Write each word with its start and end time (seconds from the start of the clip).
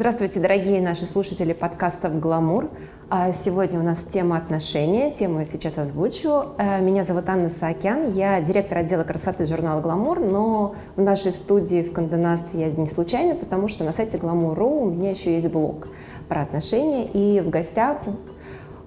Здравствуйте, 0.00 0.40
дорогие 0.40 0.80
наши 0.80 1.04
слушатели 1.04 1.52
подкастов 1.52 2.18
«Гламур». 2.18 2.70
А 3.10 3.34
сегодня 3.34 3.78
у 3.78 3.82
нас 3.82 3.98
тема 4.02 4.38
отношения, 4.38 5.10
тему 5.10 5.40
я 5.40 5.44
сейчас 5.44 5.76
озвучу. 5.76 6.54
Э, 6.56 6.80
меня 6.80 7.04
зовут 7.04 7.28
Анна 7.28 7.50
Саакян, 7.50 8.10
я 8.14 8.40
директор 8.40 8.78
отдела 8.78 9.04
красоты 9.04 9.44
журнала 9.44 9.82
«Гламур», 9.82 10.18
но 10.18 10.74
в 10.96 11.02
нашей 11.02 11.34
студии 11.34 11.82
в 11.82 11.92
Конденаст 11.92 12.46
я 12.54 12.70
не 12.70 12.86
случайно, 12.86 13.34
потому 13.34 13.68
что 13.68 13.84
на 13.84 13.92
сайте 13.92 14.16
«Гламур.ру» 14.16 14.84
у 14.84 14.90
меня 14.90 15.10
еще 15.10 15.34
есть 15.34 15.48
блог 15.48 15.88
про 16.30 16.40
отношения, 16.40 17.04
и 17.04 17.42
в 17.42 17.50
гостях 17.50 17.98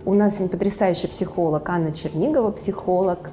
у 0.05 0.15
нас 0.15 0.37
потрясающий 0.37 1.09
психолог 1.09 1.69
Анна 1.69 1.93
Чернигова, 1.93 2.49
психолог, 2.49 3.29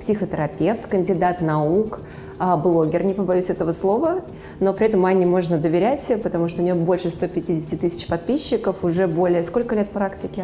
психотерапевт, 0.00 0.86
кандидат 0.86 1.42
наук, 1.42 2.00
а, 2.40 2.56
блогер, 2.56 3.04
не 3.04 3.12
побоюсь 3.12 3.50
этого 3.50 3.72
слова, 3.72 4.22
но 4.60 4.72
при 4.72 4.86
этом 4.86 5.04
Анне 5.04 5.26
можно 5.26 5.58
доверять, 5.58 6.10
потому 6.22 6.48
что 6.48 6.62
у 6.62 6.64
нее 6.64 6.74
больше 6.74 7.10
150 7.10 7.78
тысяч 7.78 8.06
подписчиков, 8.06 8.82
уже 8.82 9.06
более... 9.06 9.44
Сколько 9.44 9.74
лет 9.74 9.90
практики, 9.90 10.42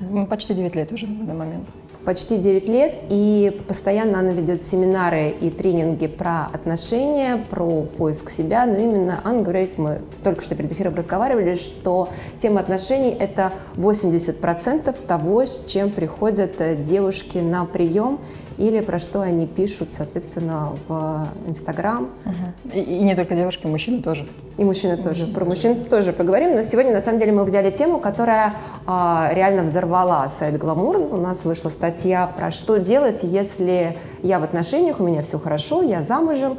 Анна? 0.00 0.26
Почти 0.26 0.54
9 0.54 0.74
лет 0.74 0.90
уже 0.90 1.06
на 1.06 1.24
данный 1.24 1.34
момент 1.38 1.68
почти 2.04 2.38
9 2.38 2.68
лет, 2.68 2.98
и 3.08 3.60
постоянно 3.68 4.20
она 4.20 4.32
ведет 4.32 4.62
семинары 4.62 5.28
и 5.40 5.50
тренинги 5.50 6.06
про 6.06 6.46
отношения, 6.52 7.44
про 7.50 7.82
поиск 7.82 8.30
себя, 8.30 8.66
но 8.66 8.78
именно 8.78 9.20
Анна 9.24 9.42
говорит, 9.42 9.78
мы 9.78 10.00
только 10.22 10.42
что 10.42 10.54
перед 10.54 10.72
эфиром 10.72 10.94
разговаривали, 10.94 11.54
что 11.56 12.08
тема 12.38 12.60
отношений– 12.60 13.10
это 13.18 13.52
80% 13.76 14.94
того, 15.06 15.44
с 15.44 15.64
чем 15.66 15.90
приходят 15.90 16.60
э, 16.60 16.76
девушки 16.76 17.38
на 17.38 17.64
прием, 17.64 18.18
или 18.60 18.80
про 18.80 18.98
что 18.98 19.22
они 19.22 19.46
пишут, 19.46 19.94
соответственно, 19.94 20.72
в 20.86 21.28
Инстаграм. 21.46 22.10
Угу. 22.26 22.74
И, 22.74 22.80
и 22.80 23.02
не 23.02 23.16
только 23.16 23.34
девушки, 23.34 23.66
мужчины 23.66 24.02
тоже. 24.02 24.28
И 24.58 24.64
мужчины 24.64 24.98
тоже. 24.98 25.26
Про 25.26 25.46
мужчин 25.46 25.86
тоже 25.86 26.12
поговорим. 26.12 26.54
Но 26.54 26.62
сегодня, 26.62 26.92
на 26.92 27.00
самом 27.00 27.20
деле, 27.20 27.32
мы 27.32 27.44
взяли 27.44 27.70
тему, 27.70 27.98
которая 27.98 28.52
а, 28.86 29.30
реально 29.32 29.62
взорвала 29.62 30.28
сайт 30.28 30.58
«Гламур». 30.58 30.98
У 30.98 31.16
нас 31.16 31.46
вышла 31.46 31.70
статья 31.70 32.26
про 32.26 32.50
что 32.50 32.76
делать, 32.76 33.20
если 33.22 33.96
я 34.22 34.38
в 34.38 34.42
отношениях, 34.42 35.00
у 35.00 35.04
меня 35.04 35.22
все 35.22 35.38
хорошо, 35.38 35.82
я 35.82 36.02
замужем, 36.02 36.58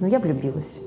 но 0.00 0.06
я 0.06 0.20
влюбилась. 0.20 0.80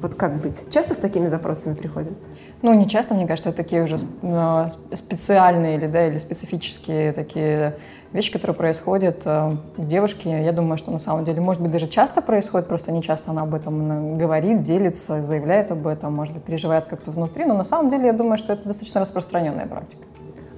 Вот 0.00 0.14
как 0.14 0.40
быть? 0.40 0.62
Часто 0.70 0.94
с 0.94 0.96
такими 0.96 1.26
запросами 1.26 1.74
приходят? 1.74 2.14
Ну, 2.62 2.72
не 2.72 2.88
часто, 2.88 3.14
мне 3.14 3.26
кажется, 3.26 3.52
такие 3.52 3.84
уже 3.84 3.98
э, 4.22 4.68
специальные 4.94 5.76
или, 5.76 5.86
да, 5.86 6.06
или 6.06 6.18
специфические 6.18 7.12
такие 7.12 7.76
вещи, 8.12 8.32
которые 8.32 8.54
происходят 8.54 9.22
э, 9.24 9.52
у 9.76 9.82
девушки, 9.82 10.28
я 10.28 10.52
думаю, 10.52 10.78
что 10.78 10.90
на 10.90 10.98
самом 10.98 11.24
деле, 11.24 11.40
может 11.40 11.62
быть, 11.62 11.70
даже 11.70 11.88
часто 11.88 12.22
происходит, 12.22 12.68
просто 12.68 12.92
не 12.92 13.02
часто 13.02 13.30
она 13.30 13.42
об 13.42 13.54
этом 13.54 14.18
говорит, 14.18 14.62
делится, 14.62 15.22
заявляет 15.22 15.70
об 15.70 15.86
этом, 15.86 16.14
может 16.14 16.34
быть, 16.34 16.42
переживает 16.42 16.86
как-то 16.86 17.10
внутри, 17.10 17.44
но 17.44 17.54
на 17.56 17.64
самом 17.64 17.90
деле 17.90 18.06
я 18.06 18.12
думаю, 18.12 18.38
что 18.38 18.52
это 18.52 18.66
достаточно 18.66 19.00
распространенная 19.00 19.66
практика. 19.66 20.02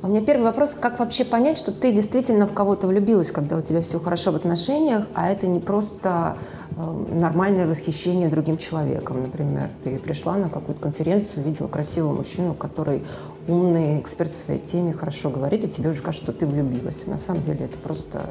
А 0.02 0.08
у 0.08 0.10
меня 0.10 0.20
первый 0.20 0.42
вопрос, 0.42 0.74
как 0.74 0.98
вообще 0.98 1.24
понять, 1.24 1.56
что 1.56 1.70
ты 1.70 1.92
действительно 1.92 2.48
в 2.48 2.52
кого-то 2.52 2.88
влюбилась, 2.88 3.30
когда 3.30 3.56
у 3.56 3.62
тебя 3.62 3.80
все 3.82 4.00
хорошо 4.00 4.32
в 4.32 4.36
отношениях, 4.36 5.06
а 5.14 5.30
это 5.30 5.46
не 5.46 5.60
просто 5.60 6.36
э, 6.76 7.14
нормальное 7.14 7.68
восхищение 7.68 8.28
другим 8.28 8.58
человеком. 8.58 9.22
Например, 9.22 9.70
ты 9.84 9.98
пришла 9.98 10.36
на 10.36 10.48
какую-то 10.48 10.80
конференцию, 10.80 11.44
увидела 11.44 11.68
красивого 11.68 12.14
мужчину, 12.14 12.52
который 12.54 13.04
умный, 13.48 14.00
эксперт 14.00 14.32
в 14.32 14.36
своей 14.36 14.60
теме, 14.60 14.92
хорошо 14.92 15.30
говорит, 15.30 15.64
и 15.64 15.68
тебе 15.68 15.90
уже 15.90 16.02
кажется, 16.02 16.24
что 16.24 16.32
ты 16.32 16.46
влюбилась. 16.46 17.06
На 17.06 17.18
самом 17.18 17.42
деле 17.42 17.66
это 17.66 17.78
просто 17.78 18.22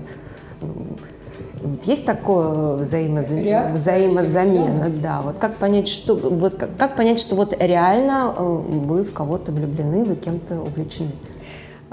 есть 1.85 2.05
такое 2.05 2.75
взаимозамена, 2.77 3.71
взаимозамена, 3.73 4.89
да. 5.01 5.21
Вот 5.21 5.37
как 5.37 5.55
понять, 5.55 5.87
что 5.87 6.15
вот 6.15 6.55
как, 6.55 6.75
как 6.77 6.95
понять, 6.95 7.19
что 7.19 7.35
вот 7.35 7.55
реально 7.59 8.33
э, 8.35 8.43
вы 8.43 9.03
в 9.03 9.13
кого-то 9.13 9.51
влюблены, 9.51 10.03
вы 10.03 10.15
кем-то 10.15 10.61
увлечены? 10.61 11.11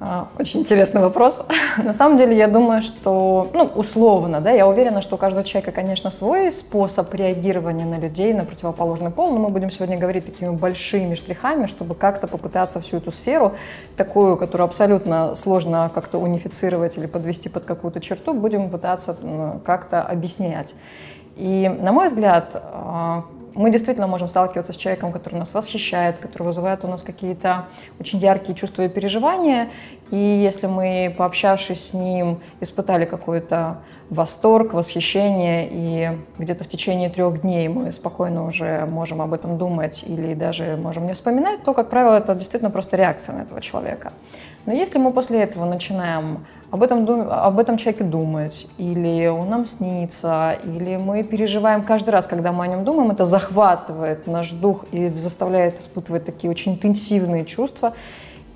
А, 0.01 0.29
очень 0.39 0.61
интересный 0.61 1.01
вопрос. 1.01 1.43
На 1.77 1.93
самом 1.93 2.19
деле, 2.19 2.37
я 2.37 2.47
думаю, 2.47 2.83
что, 2.83 3.51
ну, 3.53 3.65
условно, 3.65 4.41
да, 4.41 4.53
я 4.53 4.69
уверена, 4.69 5.01
что 5.01 5.17
у 5.17 5.19
каждого 5.19 5.43
человека, 5.43 5.73
конечно, 5.73 6.13
свой 6.13 6.53
способ 6.53 7.13
реагирования 7.13 7.85
на 7.85 7.99
людей, 7.99 8.33
на 8.33 8.45
противоположный 8.45 9.11
пол, 9.11 9.33
но 9.33 9.39
мы 9.41 9.49
будем 9.49 9.73
сегодня 9.73 9.99
говорить 9.99 10.25
такими 10.25 10.51
большими 10.51 11.17
штрихами, 11.17 11.67
чтобы 11.67 11.97
как-то 11.97 12.29
попытаться 12.29 12.81
всю 12.81 12.99
эту 12.99 13.11
сферу, 13.11 13.55
такую, 13.97 14.37
которую 14.37 14.67
абсолютно 14.67 15.35
сложно 15.35 15.91
как-то 15.93 16.19
унифицировать 16.19 16.97
или 16.97 17.07
подвести 17.07 17.49
под 17.49 17.65
какую-то 17.65 18.01
черту, 18.01 18.35
будем 18.35 18.71
пытаться 18.71 19.17
как-то 19.65 20.03
объяснять. 20.03 20.75
И, 21.35 21.69
на 21.69 21.91
мой 21.91 22.07
взгляд, 22.07 22.55
а, 22.55 23.25
мы 23.59 23.71
действительно 23.73 24.07
можем 24.07 24.29
сталкиваться 24.29 24.73
с 24.73 24.77
человеком, 24.77 25.13
который 25.13 25.35
нас 25.35 25.53
восхищает, 25.53 26.19
который 26.19 26.45
вызывает 26.45 26.85
у 26.85 26.89
нас 26.89 27.03
какие-то 27.03 27.67
очень 27.99 28.21
яркие 28.21 28.55
чувства 28.55 28.83
и 28.83 28.89
переживания. 28.89 29.71
И 30.11 30.17
если 30.17 30.69
мы, 30.69 31.15
пообщавшись 31.19 31.91
с 31.91 31.93
ним, 31.93 32.39
испытали 32.61 33.05
какой-то 33.05 33.79
восторг, 34.11 34.73
восхищение, 34.73 35.69
и 35.71 36.11
где-то 36.39 36.65
в 36.65 36.69
течение 36.69 37.11
трех 37.11 37.43
дней 37.43 37.69
мы 37.69 37.93
спокойно 37.93 38.47
уже 38.47 38.87
можем 38.87 39.21
об 39.21 39.35
этом 39.35 39.59
думать 39.59 40.03
или 40.07 40.35
даже 40.35 40.77
можем 40.77 41.07
не 41.07 41.13
вспоминать, 41.13 41.63
то, 41.63 41.75
как 41.75 41.91
правило, 41.91 42.17
это 42.17 42.35
действительно 42.35 42.71
просто 42.71 42.97
реакция 42.97 43.35
на 43.37 43.43
этого 43.43 43.61
человека. 43.61 44.13
Но 44.67 44.73
если 44.73 44.99
мы 44.99 45.13
после 45.13 45.43
этого 45.43 45.65
начинаем 45.65 46.45
об 46.71 46.83
этом, 46.83 47.09
об 47.31 47.59
этом 47.59 47.79
человеке 47.79 48.05
думать, 48.05 48.67
или 48.77 49.27
он 49.27 49.49
нам 49.49 49.67
снится, 49.67 50.59
или 50.65 50.97
мы 50.97 51.23
переживаем 51.23 51.83
каждый 51.83 52.11
раз, 52.11 52.27
когда 52.27 52.53
мы 52.53 52.65
о 52.65 52.67
нем 52.67 52.85
думаем, 52.85 53.11
это 53.11 53.25
захватывает 53.25 54.27
наш 54.27 54.51
дух 54.53 54.85
и 54.93 55.09
заставляет 55.09 55.81
испытывать 55.81 56.27
такие 56.27 56.51
очень 56.51 56.73
интенсивные 56.73 57.45
чувства, 57.45 57.95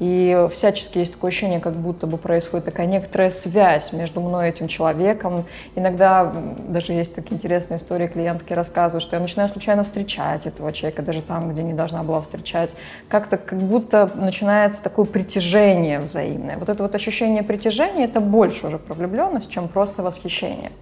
и 0.02 0.48
всячески 0.52 0.98
есть 0.98 1.12
такое 1.12 1.28
ощущение, 1.28 1.60
как 1.60 1.74
будто 1.74 2.08
бы 2.08 2.18
происходит 2.18 2.64
такая 2.64 2.86
некоторая 2.86 3.30
связь 3.30 3.92
между 3.92 4.20
мной 4.20 4.46
и 4.46 4.48
этим 4.48 4.66
человеком. 4.66 5.44
Иногда 5.76 6.32
даже 6.66 6.92
есть 6.92 7.14
такие 7.14 7.36
интересные 7.36 7.78
истории, 7.78 8.08
клиентки 8.08 8.52
рассказывают, 8.52 9.04
что 9.04 9.14
я 9.14 9.22
начинаю 9.22 9.48
случайно 9.48 9.84
встречать 9.84 10.44
этого 10.44 10.72
человека, 10.72 11.02
даже 11.02 11.22
там, 11.22 11.52
где 11.52 11.62
не 11.62 11.72
должна 11.72 12.02
была 12.02 12.20
встречать. 12.20 12.72
Как-то 13.08 13.36
как 13.36 13.60
будто 13.60 14.10
начинается 14.16 14.82
такое 14.82 15.04
притяжение 15.04 16.00
взаимное. 16.00 16.56
Вот 16.56 16.68
это 16.68 16.82
вот 16.82 16.96
ощущение 16.96 17.44
притяжения— 17.44 18.04
это 18.06 18.20
больше 18.20 18.66
уже 18.66 18.78
про 18.78 18.94
влюбленность, 18.94 19.52
чем 19.52 19.68
просто 19.68 20.02
восхищение. 20.02 20.72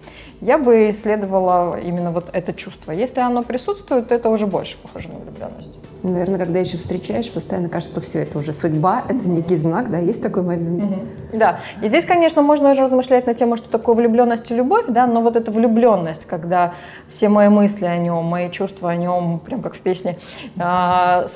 Я 0.41 0.57
бы 0.57 0.89
исследовала 0.89 1.79
именно 1.79 2.11
вот 2.11 2.31
это 2.33 2.55
чувство. 2.55 2.93
Если 2.93 3.21
оно 3.21 3.43
присутствует, 3.43 4.09
то 4.09 4.15
это 4.15 4.31
уже 4.31 4.47
больше 4.47 4.79
похоже 4.79 5.09
на 5.09 5.19
влюбленность. 5.19 5.79
Наверное, 6.03 6.39
когда 6.39 6.61
еще 6.61 6.79
встречаешь, 6.79 7.31
постоянно 7.31 7.69
кажется, 7.69 7.93
что 7.93 8.01
все 8.01 8.21
это 8.21 8.39
уже 8.39 8.55
судьба, 8.55 9.05
это 9.11 9.29
некий 9.29 9.57
знак, 9.57 9.91
да, 9.91 9.99
есть 9.99 10.23
такой 10.23 10.43
момент. 10.43 10.85
Угу. 10.85 11.39
Да, 11.39 11.61
и 11.81 11.89
здесь, 11.89 12.05
конечно, 12.05 12.43
можно 12.43 12.71
уже 12.71 12.83
размышлять 12.83 13.27
на 13.27 13.35
тему, 13.35 13.57
что 13.57 13.69
такое 13.69 13.95
влюбленность 13.95 14.51
и 14.51 14.55
любовь, 14.55 14.87
да, 14.89 15.07
но 15.07 15.21
вот 15.23 15.37
эта 15.37 15.51
влюбленность, 15.51 16.25
когда 16.27 16.75
все 17.09 17.29
мои 17.29 17.49
мысли 17.49 17.87
о 17.87 17.97
нем, 17.99 18.25
мои 18.25 18.51
чувства 18.51 18.91
о 18.91 18.97
нем, 18.97 19.39
прям 19.39 19.63
как 19.63 19.75
в 19.75 19.81
песне, 19.81 20.17
э, 20.57 21.27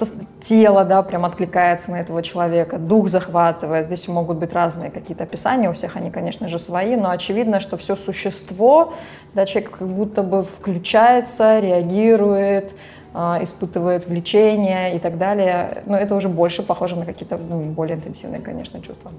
тело, 0.41 0.85
да, 0.85 1.03
прям 1.03 1.25
откликается 1.25 1.91
на 1.91 2.01
этого 2.01 2.23
человека, 2.23 2.79
дух 2.79 3.09
захватывает, 3.09 3.87
здесь 3.87 4.09
могут 4.09 4.39
быть 4.39 4.53
разные 4.53 4.91
какие-то 4.91 5.25
описания, 5.25 5.71
у 5.71 5.73
всех 5.73 5.97
они, 5.97 6.11
конечно 6.11 6.49
же, 6.49 6.59
свои, 6.59 6.97
но 6.97 7.11
очевидно, 7.11 7.61
что 7.61 7.77
все 7.77 7.97
существо, 7.97 8.95
да, 9.35 9.47
человек 9.47 9.77
как 9.79 9.89
будто 9.89 10.23
бы 10.23 10.43
включается, 10.43 11.61
реагирует, 11.61 12.73
а, 13.17 13.39
испытывает 13.43 14.09
влечение 14.09 14.97
и 14.97 14.99
так 14.99 15.19
далее. 15.19 15.85
Но 15.87 15.97
это 15.97 16.17
уже 16.17 16.29
больше 16.29 16.65
похоже 16.65 16.97
на 16.97 17.07
какие-то 17.07 17.39
ну, 17.39 17.63
более 17.63 17.97
интенсивные, 17.97 18.41
конечно, 18.41 18.81
чувства. 18.81 19.13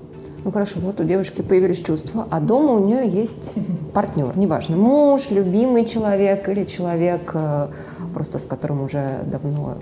Ну 0.43 0.51
хорошо, 0.51 0.79
вот 0.81 0.99
у 0.99 1.05
девушки 1.05 1.41
появились 1.41 1.79
чувства, 1.79 2.27
а 2.29 2.41
дома 2.41 2.73
у 2.73 2.85
нее 2.85 3.07
есть 3.07 3.53
партнер, 3.93 4.37
неважно, 4.37 4.75
муж, 4.75 5.31
любимый 5.31 5.85
человек 5.85 6.47
или 6.49 6.65
человек, 6.65 7.31
э, 7.33 7.67
просто 8.13 8.37
с 8.37 8.45
которым 8.45 8.83
уже 8.83 9.21
давно 9.23 9.77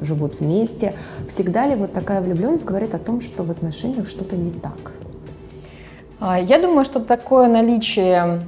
э, 0.00 0.04
живут 0.04 0.40
вместе. 0.40 0.94
Всегда 1.28 1.66
ли 1.66 1.76
вот 1.76 1.92
такая 1.92 2.22
влюбленность 2.22 2.64
говорит 2.64 2.94
о 2.94 2.98
том, 2.98 3.20
что 3.20 3.44
в 3.44 3.50
отношениях 3.50 4.08
что-то 4.08 4.36
не 4.36 4.50
так? 4.50 4.92
А, 6.20 6.38
я 6.38 6.60
думаю, 6.60 6.84
что 6.84 7.00
такое 7.00 7.48
наличие 7.48 8.42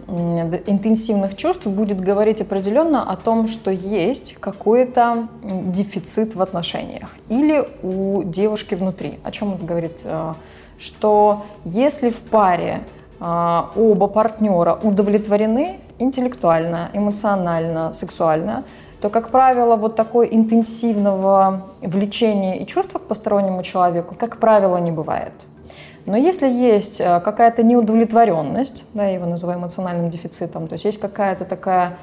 интенсивных 0.67 1.37
чувств 1.37 1.67
будет 1.67 2.01
говорить 2.01 2.43
определенно 2.43 3.11
о 3.11 3.17
том, 3.17 3.49
что 3.49 3.71
есть 3.71 4.35
какой-то 4.35 5.29
дефицит 5.43 6.35
в 6.35 6.43
отношениях 6.43 7.09
или 7.31 7.67
у 7.83 8.25
девушки 8.25 8.75
внутри. 8.75 9.19
О 9.25 9.31
чем 9.31 9.55
это 9.55 9.65
говорит? 9.65 9.93
А, 10.05 10.35
что 10.79 11.47
если 11.65 12.11
в 12.11 12.19
паре 12.19 12.81
а, 13.21 13.71
оба 13.75 14.07
партнера 14.07 14.79
удовлетворены 14.83 15.81
интеллектуально, 15.99 16.91
эмоционально, 16.93 17.95
сексуально, 17.95 18.65
то, 19.01 19.09
как 19.09 19.31
правило, 19.31 19.77
вот 19.77 19.97
такое 19.97 20.27
интенсивного 20.27 21.69
влечения 21.81 22.57
и 22.57 22.67
чувства 22.67 22.99
к 22.99 23.03
постороннему 23.03 23.63
человеку, 23.63 24.15
как 24.15 24.37
правило, 24.37 24.77
не 24.77 24.93
бывает. 24.93 25.33
Но 26.07 26.17
если 26.17 26.49
есть 26.49 27.01
э, 27.01 27.21
какая-то 27.21 27.63
неудовлетворенность, 27.63 28.85
да, 28.95 29.07
его 29.07 29.27
называем 29.27 29.61
эмоциональным 29.61 30.11
дефицитом, 30.11 30.69
то 30.69 30.75
есть 30.75 30.85
есть 30.85 31.01
какая-то 31.01 31.45
такая 31.45 31.99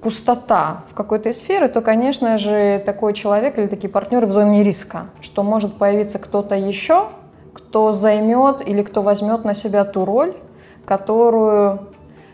пустота 0.00 0.84
в 0.90 0.94
какой-то 0.94 1.32
сфере, 1.32 1.68
то, 1.68 1.80
конечно 1.80 2.38
же, 2.38 2.82
такой 2.86 3.12
человек 3.12 3.58
или 3.58 3.66
такие 3.66 3.88
партнеры 3.88 4.26
в 4.26 4.32
зоне 4.32 4.62
риска, 4.62 5.06
что 5.20 5.42
может 5.42 5.74
появиться 5.74 6.18
кто-то 6.18 6.54
еще, 6.54 7.08
кто 7.52 7.92
займет 7.92 8.66
или 8.66 8.82
кто 8.82 9.02
возьмет 9.02 9.44
на 9.44 9.54
себя 9.54 9.84
ту 9.84 10.04
роль, 10.04 10.34
которую 10.86 11.80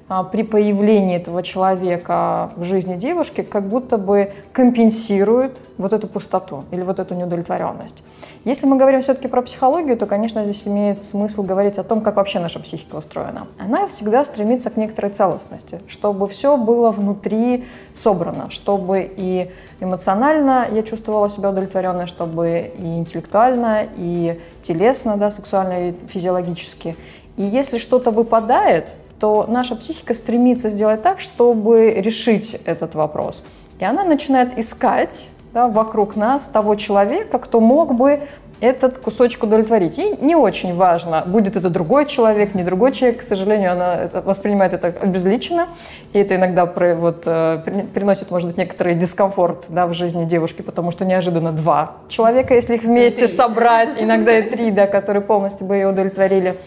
а, 0.08 0.22
при 0.22 0.44
появлении 0.44 1.16
этого 1.16 1.42
человека 1.42 2.50
в 2.56 2.64
жизни 2.64 2.96
девушки 2.96 3.42
как 3.42 3.64
будто 3.64 3.98
бы 3.98 4.32
компенсирует 4.52 5.58
вот 5.78 5.92
эту 5.92 6.06
пустоту 6.06 6.64
или 6.70 6.82
вот 6.82 7.00
эту 7.00 7.14
неудовлетворенность. 7.14 8.04
Если 8.46 8.64
мы 8.64 8.76
говорим 8.76 9.02
все-таки 9.02 9.26
про 9.26 9.42
психологию, 9.42 9.96
то, 9.96 10.06
конечно, 10.06 10.44
здесь 10.44 10.68
имеет 10.68 11.04
смысл 11.04 11.42
говорить 11.42 11.78
о 11.78 11.82
том, 11.82 12.00
как 12.00 12.14
вообще 12.14 12.38
наша 12.38 12.60
психика 12.60 12.94
устроена. 12.94 13.48
Она 13.58 13.88
всегда 13.88 14.24
стремится 14.24 14.70
к 14.70 14.76
некоторой 14.76 15.10
целостности, 15.10 15.80
чтобы 15.88 16.28
все 16.28 16.56
было 16.56 16.92
внутри 16.92 17.64
собрано, 17.92 18.48
чтобы 18.50 19.10
и 19.16 19.50
эмоционально 19.80 20.68
я 20.70 20.84
чувствовала 20.84 21.28
себя 21.28 21.50
удовлетворенной, 21.50 22.06
чтобы 22.06 22.70
и 22.78 22.98
интеллектуально, 22.98 23.88
и 23.96 24.40
телесно, 24.62 25.16
да, 25.16 25.32
сексуально 25.32 25.88
и 25.88 25.94
физиологически. 26.06 26.94
И 27.36 27.42
если 27.42 27.78
что-то 27.78 28.12
выпадает, 28.12 28.94
то 29.18 29.44
наша 29.48 29.74
психика 29.74 30.14
стремится 30.14 30.70
сделать 30.70 31.02
так, 31.02 31.18
чтобы 31.18 31.94
решить 31.94 32.60
этот 32.64 32.94
вопрос. 32.94 33.42
И 33.80 33.84
она 33.84 34.04
начинает 34.04 34.56
искать 34.56 35.26
да, 35.56 35.68
вокруг 35.68 36.16
нас 36.16 36.48
того 36.48 36.74
человека, 36.74 37.38
кто 37.38 37.60
мог 37.60 37.94
бы 37.94 38.20
этот 38.60 38.98
кусочек 38.98 39.44
удовлетворить. 39.44 39.96
Ей 39.96 40.14
не 40.20 40.36
очень 40.36 40.74
важно, 40.74 41.22
будет 41.24 41.56
это 41.56 41.70
другой 41.70 42.04
человек, 42.04 42.54
не 42.54 42.62
другой 42.62 42.92
человек. 42.92 43.20
К 43.20 43.22
сожалению, 43.22 43.72
она 43.72 43.94
это, 43.94 44.20
воспринимает 44.20 44.74
это 44.74 44.88
обезличенно, 44.88 45.68
и 46.12 46.18
это 46.18 46.36
иногда 46.36 46.66
при, 46.66 46.92
вот, 46.92 47.22
э, 47.24 47.62
приносит, 47.94 48.30
может 48.30 48.48
быть, 48.48 48.58
некоторый 48.58 48.94
дискомфорт 48.96 49.66
да, 49.70 49.86
в 49.86 49.94
жизни 49.94 50.26
девушки, 50.26 50.60
потому 50.60 50.90
что 50.90 51.06
неожиданно 51.06 51.52
два 51.52 51.92
человека, 52.08 52.54
если 52.54 52.74
их 52.74 52.82
вместе 52.82 53.26
собрать, 53.26 53.94
иногда 53.98 54.38
и 54.38 54.42
три, 54.42 54.70
да, 54.70 54.86
которые 54.86 55.22
полностью 55.22 55.66
бы 55.66 55.76
ее 55.76 55.88
удовлетворили, 55.88 56.60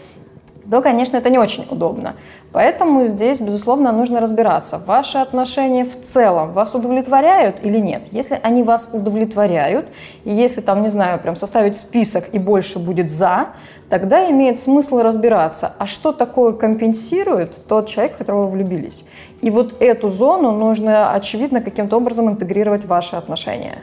то, 0.70 0.80
конечно, 0.82 1.16
это 1.16 1.30
не 1.30 1.38
очень 1.38 1.66
удобно. 1.68 2.14
Поэтому 2.52 3.04
здесь, 3.04 3.40
безусловно, 3.40 3.92
нужно 3.92 4.20
разбираться, 4.20 4.78
ваши 4.78 5.18
отношения 5.18 5.84
в 5.84 6.00
целом 6.02 6.52
вас 6.52 6.74
удовлетворяют 6.74 7.56
или 7.62 7.78
нет. 7.78 8.02
Если 8.12 8.38
они 8.42 8.62
вас 8.62 8.88
удовлетворяют, 8.92 9.88
и 10.24 10.32
если 10.32 10.60
там, 10.60 10.82
не 10.82 10.88
знаю, 10.88 11.18
прям 11.18 11.36
составить 11.36 11.76
список 11.76 12.32
и 12.32 12.38
больше 12.38 12.78
будет 12.78 13.10
«за», 13.10 13.48
тогда 13.88 14.30
имеет 14.30 14.58
смысл 14.60 14.98
разбираться, 14.98 15.72
а 15.78 15.86
что 15.86 16.12
такое 16.12 16.52
компенсирует 16.52 17.66
тот 17.66 17.88
человек, 17.88 18.14
в 18.14 18.18
которого 18.18 18.46
вы 18.46 18.50
влюбились. 18.52 19.04
И 19.42 19.50
вот 19.50 19.74
эту 19.80 20.08
зону 20.08 20.52
нужно, 20.52 21.12
очевидно, 21.12 21.60
каким-то 21.60 21.96
образом 21.96 22.28
интегрировать 22.30 22.84
в 22.84 22.88
ваши 22.88 23.16
отношения. 23.16 23.78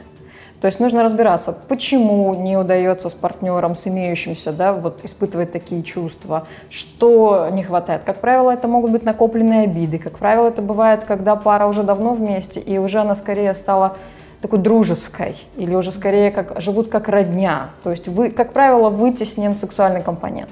То 0.60 0.66
есть 0.66 0.80
нужно 0.80 1.04
разбираться, 1.04 1.56
почему 1.68 2.34
не 2.34 2.56
удается 2.56 3.08
с 3.08 3.14
партнером, 3.14 3.76
с 3.76 3.86
имеющимся, 3.86 4.52
да, 4.52 4.72
вот 4.72 5.04
испытывать 5.04 5.52
такие 5.52 5.84
чувства, 5.84 6.48
что 6.68 7.48
не 7.52 7.62
хватает. 7.62 8.02
Как 8.04 8.20
правило, 8.20 8.50
это 8.50 8.66
могут 8.66 8.90
быть 8.90 9.04
накопленные 9.04 9.64
обиды. 9.64 9.98
Как 9.98 10.18
правило, 10.18 10.48
это 10.48 10.60
бывает, 10.60 11.04
когда 11.04 11.36
пара 11.36 11.66
уже 11.66 11.84
давно 11.84 12.12
вместе, 12.12 12.58
и 12.58 12.76
уже 12.78 12.98
она 12.98 13.14
скорее 13.14 13.54
стала 13.54 13.96
такой 14.42 14.58
дружеской, 14.58 15.36
или 15.56 15.74
уже 15.76 15.92
скорее 15.92 16.32
как, 16.32 16.60
живут 16.60 16.88
как 16.88 17.08
родня. 17.08 17.70
То 17.84 17.90
есть, 17.90 18.08
вы, 18.08 18.30
как 18.30 18.52
правило, 18.52 18.88
вытеснен 18.88 19.56
сексуальный 19.56 20.02
компонент. 20.02 20.50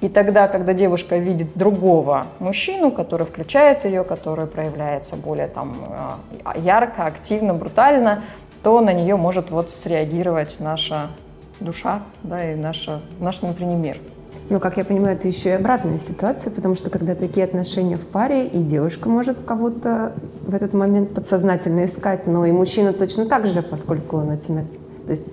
И 0.00 0.08
тогда, 0.08 0.48
когда 0.48 0.72
девушка 0.72 1.16
видит 1.16 1.52
другого 1.54 2.26
мужчину, 2.40 2.90
который 2.90 3.24
включает 3.24 3.84
ее, 3.84 4.02
который 4.02 4.46
проявляется 4.46 5.14
более 5.14 5.46
там, 5.46 5.76
э, 6.44 6.58
ярко, 6.58 7.04
активно, 7.06 7.54
брутально, 7.54 8.24
то 8.62 8.80
на 8.80 8.92
нее 8.92 9.16
может 9.16 9.50
вот 9.50 9.70
среагировать 9.70 10.58
наша 10.60 11.10
душа 11.60 12.02
да, 12.22 12.52
и 12.52 12.56
наша, 12.56 13.00
наш 13.20 13.42
внутренний 13.42 13.76
мир. 13.76 13.98
Ну, 14.50 14.60
как 14.60 14.76
я 14.76 14.84
понимаю, 14.84 15.16
это 15.16 15.28
еще 15.28 15.50
и 15.50 15.52
обратная 15.52 15.98
ситуация, 15.98 16.50
потому 16.50 16.74
что 16.74 16.90
когда 16.90 17.14
такие 17.14 17.44
отношения 17.44 17.96
в 17.96 18.06
паре, 18.06 18.46
и 18.46 18.62
девушка 18.62 19.08
может 19.08 19.40
кого-то 19.40 20.12
в 20.42 20.54
этот 20.54 20.74
момент 20.74 21.14
подсознательно 21.14 21.86
искать, 21.86 22.26
но 22.26 22.44
и 22.44 22.52
мужчина 22.52 22.92
точно 22.92 23.26
так 23.26 23.46
же, 23.46 23.62
поскольку 23.62 24.18
он 24.18 24.32
этими... 24.32 24.66
То 25.06 25.12
есть 25.12 25.24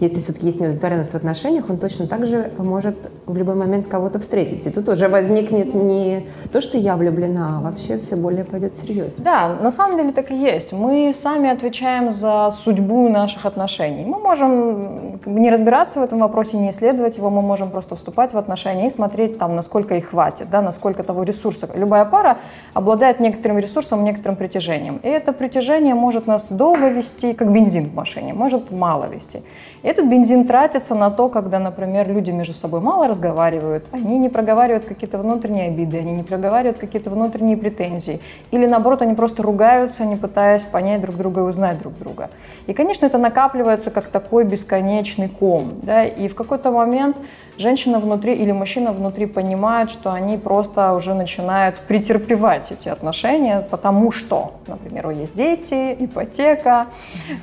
если 0.00 0.20
все-таки 0.20 0.46
есть 0.46 0.60
неудовлетворенность 0.60 1.12
в 1.12 1.14
отношениях, 1.14 1.68
он 1.68 1.78
точно 1.78 2.06
так 2.06 2.26
же 2.26 2.50
может 2.58 3.10
в 3.26 3.36
любой 3.36 3.54
момент 3.54 3.88
кого-то 3.88 4.18
встретить. 4.18 4.66
И 4.66 4.70
тут 4.70 4.88
уже 4.88 5.08
возникнет 5.08 5.74
не 5.74 6.26
то, 6.52 6.60
что 6.60 6.78
я 6.78 6.96
влюблена, 6.96 7.58
а 7.58 7.60
вообще 7.60 7.98
все 7.98 8.16
более 8.16 8.44
пойдет 8.44 8.76
серьезно. 8.76 9.22
Да, 9.22 9.56
на 9.60 9.70
самом 9.70 9.96
деле 9.96 10.12
так 10.12 10.30
и 10.30 10.36
есть. 10.36 10.72
Мы 10.72 11.12
сами 11.14 11.50
отвечаем 11.50 12.12
за 12.12 12.50
судьбу 12.50 13.08
наших 13.08 13.46
отношений. 13.46 14.04
Мы 14.04 14.18
можем 14.18 15.20
не 15.26 15.50
разбираться 15.50 16.00
в 16.00 16.02
этом 16.02 16.18
вопросе, 16.18 16.56
не 16.56 16.70
исследовать 16.70 17.16
его, 17.16 17.30
мы 17.30 17.42
можем 17.42 17.70
просто 17.70 17.96
вступать 17.96 18.32
в 18.32 18.38
отношения 18.38 18.86
и 18.88 18.90
смотреть 18.90 19.38
там, 19.38 19.56
насколько 19.56 19.94
их 19.94 20.10
хватит, 20.10 20.48
да, 20.50 20.62
насколько 20.62 21.02
того 21.02 21.22
ресурса. 21.22 21.68
Любая 21.74 22.04
пара 22.04 22.38
обладает 22.74 23.20
некоторым 23.20 23.58
ресурсом, 23.58 24.04
некоторым 24.04 24.36
притяжением. 24.36 25.00
И 25.02 25.08
это 25.08 25.32
притяжение 25.32 25.94
может 25.94 26.26
нас 26.26 26.48
долго 26.50 26.88
вести, 26.88 27.32
как 27.32 27.50
бензин 27.52 27.86
в 27.86 27.94
машине, 27.94 28.34
может 28.34 28.70
мало 28.70 29.06
вести. 29.06 29.42
Этот 29.86 30.08
бензин 30.08 30.48
тратится 30.48 30.96
на 30.96 31.12
то, 31.12 31.28
когда, 31.28 31.60
например, 31.60 32.08
люди 32.08 32.32
между 32.32 32.54
собой 32.54 32.80
мало 32.80 33.06
разговаривают, 33.06 33.84
они 33.92 34.18
не 34.18 34.28
проговаривают 34.28 34.84
какие-то 34.84 35.16
внутренние 35.16 35.68
обиды, 35.68 35.98
они 35.98 36.10
не 36.10 36.24
проговаривают 36.24 36.78
какие-то 36.78 37.08
внутренние 37.08 37.56
претензии. 37.56 38.18
Или 38.50 38.66
наоборот, 38.66 39.02
они 39.02 39.14
просто 39.14 39.44
ругаются, 39.44 40.04
не 40.04 40.16
пытаясь 40.16 40.64
понять 40.64 41.02
друг 41.02 41.16
друга 41.16 41.42
и 41.42 41.44
узнать 41.44 41.78
друг 41.78 41.96
друга. 42.00 42.30
И, 42.66 42.72
конечно, 42.72 43.06
это 43.06 43.18
накапливается 43.18 43.92
как 43.92 44.06
такой 44.08 44.42
бесконечный 44.42 45.28
ком. 45.28 45.74
Да? 45.84 46.04
И 46.04 46.26
в 46.26 46.34
какой-то 46.34 46.72
момент 46.72 47.16
женщина 47.58 47.98
внутри 47.98 48.34
или 48.34 48.52
мужчина 48.52 48.92
внутри 48.92 49.26
понимает, 49.26 49.90
что 49.90 50.12
они 50.12 50.36
просто 50.36 50.92
уже 50.94 51.14
начинают 51.14 51.76
претерпевать 51.76 52.72
эти 52.72 52.88
отношения, 52.88 53.66
потому 53.70 54.12
что, 54.12 54.54
например, 54.66 55.10
есть 55.10 55.34
дети, 55.34 55.96
ипотека, 55.98 56.86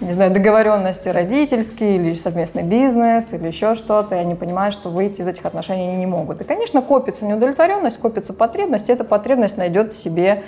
не 0.01 0.13
знаю, 0.13 0.31
договоренности 0.31 1.09
родительские 1.09 1.95
или 1.95 2.15
совместный 2.15 2.63
бизнес 2.63 3.33
или 3.33 3.47
еще 3.47 3.75
что-то, 3.75 4.15
и 4.15 4.19
они 4.19 4.35
понимают, 4.35 4.73
что 4.73 4.89
выйти 4.89 5.21
из 5.21 5.27
этих 5.27 5.45
отношений 5.45 5.87
они 5.87 5.97
не 5.97 6.05
могут. 6.05 6.41
И, 6.41 6.43
конечно, 6.43 6.81
копится 6.81 7.25
неудовлетворенность, 7.25 7.99
копится 7.99 8.33
потребность, 8.33 8.89
и 8.89 8.93
эта 8.93 9.03
потребность 9.03 9.57
найдет 9.57 9.93
себе 9.93 10.43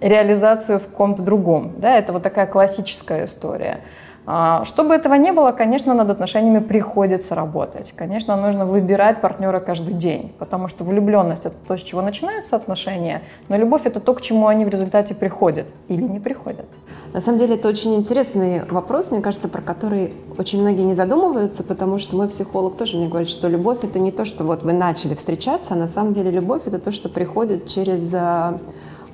реализацию 0.00 0.78
в 0.78 0.86
каком-то 0.86 1.22
другом. 1.22 1.72
Да, 1.78 1.96
это 1.96 2.12
вот 2.12 2.22
такая 2.22 2.46
классическая 2.46 3.26
история. 3.26 3.80
А, 4.26 4.64
чтобы 4.64 4.94
этого 4.94 5.14
не 5.14 5.32
было, 5.32 5.52
конечно, 5.52 5.92
над 5.92 6.08
отношениями 6.08 6.60
приходится 6.60 7.34
работать. 7.34 7.92
Конечно, 7.94 8.36
нужно 8.36 8.64
выбирать 8.64 9.20
партнера 9.20 9.60
каждый 9.60 9.92
день, 9.92 10.32
потому 10.38 10.68
что 10.68 10.82
влюбленность— 10.84 11.44
это 11.46 11.56
то, 11.68 11.76
с 11.76 11.82
чего 11.82 12.00
начинаются 12.00 12.56
отношения, 12.56 13.22
но 13.48 13.56
любовь— 13.56 13.82
это 13.84 14.00
то, 14.00 14.14
к 14.14 14.22
чему 14.22 14.46
они 14.46 14.64
в 14.64 14.68
результате 14.68 15.14
приходят 15.14 15.66
или 15.88 16.02
не 16.02 16.20
приходят. 16.20 16.66
На 17.12 17.20
самом 17.20 17.38
деле 17.38 17.56
это 17.56 17.68
очень 17.68 17.94
интересный 17.94 18.64
вопрос, 18.64 19.10
мне 19.10 19.20
кажется, 19.20 19.48
про 19.48 19.60
который 19.60 20.14
очень 20.38 20.60
многие 20.60 20.82
не 20.82 20.94
задумываются, 20.94 21.62
потому 21.62 21.98
что 21.98 22.16
мой 22.16 22.28
психолог 22.28 22.76
тоже 22.76 22.96
мне 22.96 23.08
говорит, 23.08 23.28
что 23.28 23.48
любовь— 23.48 23.78
это 23.82 23.98
не 23.98 24.10
то, 24.10 24.24
что 24.24 24.44
вот 24.44 24.62
вы 24.62 24.72
начали 24.72 25.14
встречаться, 25.14 25.74
а 25.74 25.76
на 25.76 25.88
самом 25.88 26.14
деле 26.14 26.30
любовь— 26.30 26.62
это 26.64 26.78
то, 26.78 26.92
что 26.92 27.10
приходит 27.10 27.68
через 27.68 28.12
а, 28.14 28.58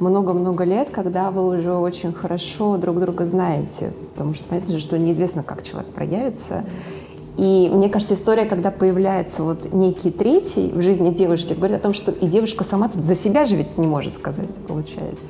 много-много 0.00 0.64
лет, 0.64 0.90
когда 0.90 1.30
вы 1.30 1.58
уже 1.58 1.74
очень 1.74 2.12
хорошо 2.12 2.76
друг 2.76 2.98
друга 2.98 3.26
знаете. 3.26 3.92
Потому 4.12 4.34
что 4.34 4.44
понятно 4.44 4.74
же, 4.74 4.80
что 4.80 4.98
неизвестно, 4.98 5.42
как 5.42 5.62
человек 5.62 5.90
проявится. 5.92 6.64
И 7.36 7.70
мне 7.72 7.88
кажется, 7.88 8.14
история, 8.14 8.44
когда 8.44 8.70
появляется 8.70 9.42
вот 9.42 9.72
некий 9.72 10.10
третий 10.10 10.70
в 10.70 10.82
жизни 10.82 11.10
девушки, 11.10 11.52
говорит 11.52 11.78
о 11.78 11.80
том, 11.80 11.94
что 11.94 12.10
и 12.10 12.26
девушка 12.26 12.64
сама 12.64 12.88
тут 12.88 13.04
за 13.04 13.14
себя 13.14 13.44
же 13.44 13.56
ведь 13.56 13.78
не 13.78 13.86
может 13.86 14.14
сказать, 14.14 14.52
получается. 14.66 15.28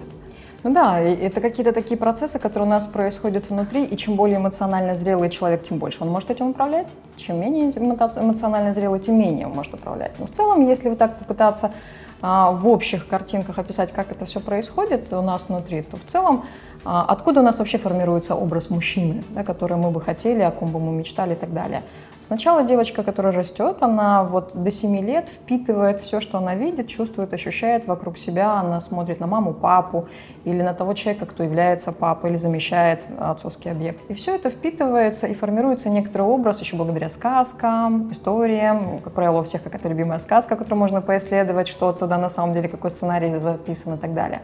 Ну 0.63 0.75
да, 0.75 1.01
это 1.01 1.41
какие-то 1.41 1.73
такие 1.73 1.97
процессы, 1.97 2.39
которые 2.39 2.67
у 2.67 2.71
нас 2.71 2.87
происходят 2.87 3.49
внутри, 3.49 3.85
и 3.85 3.97
чем 3.97 4.17
более 4.17 4.37
эмоционально 4.37 4.95
зрелый 4.95 5.31
человек, 5.31 5.63
тем 5.63 5.79
больше 5.79 6.03
он 6.03 6.11
может 6.11 6.31
этим 6.31 6.51
управлять. 6.51 6.95
Чем 7.17 7.41
менее 7.41 7.71
эмоционально 7.71 8.75
зрелый, 8.75 9.01
тем 9.01 9.19
менее 9.19 9.47
он 9.47 9.55
может 9.55 9.73
управлять. 9.73 10.13
Но 10.19 10.27
в 10.27 10.31
целом, 10.31 10.69
если 10.69 10.91
вот 10.91 10.99
так 10.99 11.19
попытаться 11.19 11.73
а, 12.21 12.53
в 12.53 12.69
общих 12.69 13.09
картинках 13.09 13.59
описать, 13.59 13.91
как 13.93 14.13
это 14.13 14.27
все 14.27 14.41
происходит 14.41 15.11
у 15.13 15.23
нас 15.23 15.49
внутри, 15.49 15.81
то 15.81 15.97
в 15.97 16.05
целом 16.05 16.45
а, 16.85 17.07
откуда 17.09 17.41
у 17.41 17.43
нас 17.43 17.59
вообще 17.59 17.79
формируется 17.79 18.35
образ 18.35 18.69
мужчины, 18.69 19.23
да, 19.31 19.45
который 19.45 19.79
мы 19.79 19.91
бы 19.91 20.03
хотели, 20.03 20.43
о 20.43 20.51
ком 20.51 20.73
бы 20.73 20.81
мы 20.81 20.93
мечтали 20.93 21.33
и 21.33 21.37
так 21.37 21.55
далее. 21.55 21.83
Сначала 22.31 22.63
девочка, 22.63 23.03
которая 23.03 23.33
растет, 23.33 23.79
она 23.81 24.23
вот 24.23 24.53
до 24.55 24.71
7 24.71 25.05
лет 25.05 25.29
впитывает 25.29 26.01
все, 26.01 26.21
что 26.21 26.39
она 26.39 26.55
видит, 26.55 26.87
чувствует, 26.87 27.35
ощущает 27.35 27.89
вокруг 27.89 28.17
себя. 28.17 28.53
Она 28.53 28.79
смотрит 28.81 29.19
на 29.19 29.27
маму, 29.27 29.53
папу 29.53 30.07
или 30.45 30.63
на 30.63 30.73
того 30.73 30.95
человека, 30.95 31.27
кто 31.27 31.43
является 31.43 31.91
папой 31.91 32.31
или 32.31 32.37
замещает 32.37 33.01
отцовский 33.19 33.73
объект. 33.73 33.99
И 34.09 34.15
все 34.15 34.37
это 34.37 34.49
впитывается 34.49 35.27
и 35.27 35.35
формируется 35.35 35.91
некоторый 35.91 36.23
образ 36.23 36.61
еще 36.61 36.77
благодаря 36.77 37.09
сказкам, 37.09 38.13
историям. 38.13 39.01
Как 39.03 39.13
правило, 39.13 39.41
у 39.41 39.43
всех 39.43 39.65
какая-то 39.65 39.89
любимая 39.89 40.21
сказка, 40.21 40.55
которую 40.55 40.79
можно 40.79 41.01
поисследовать, 41.01 41.67
что 41.67 41.93
туда 41.93 42.17
на 42.17 42.29
самом 42.29 42.55
деле, 42.55 42.69
какой 42.69 42.91
сценарий 42.91 43.37
записан 43.41 43.95
и 43.95 43.99
так 43.99 44.15
далее. 44.15 44.43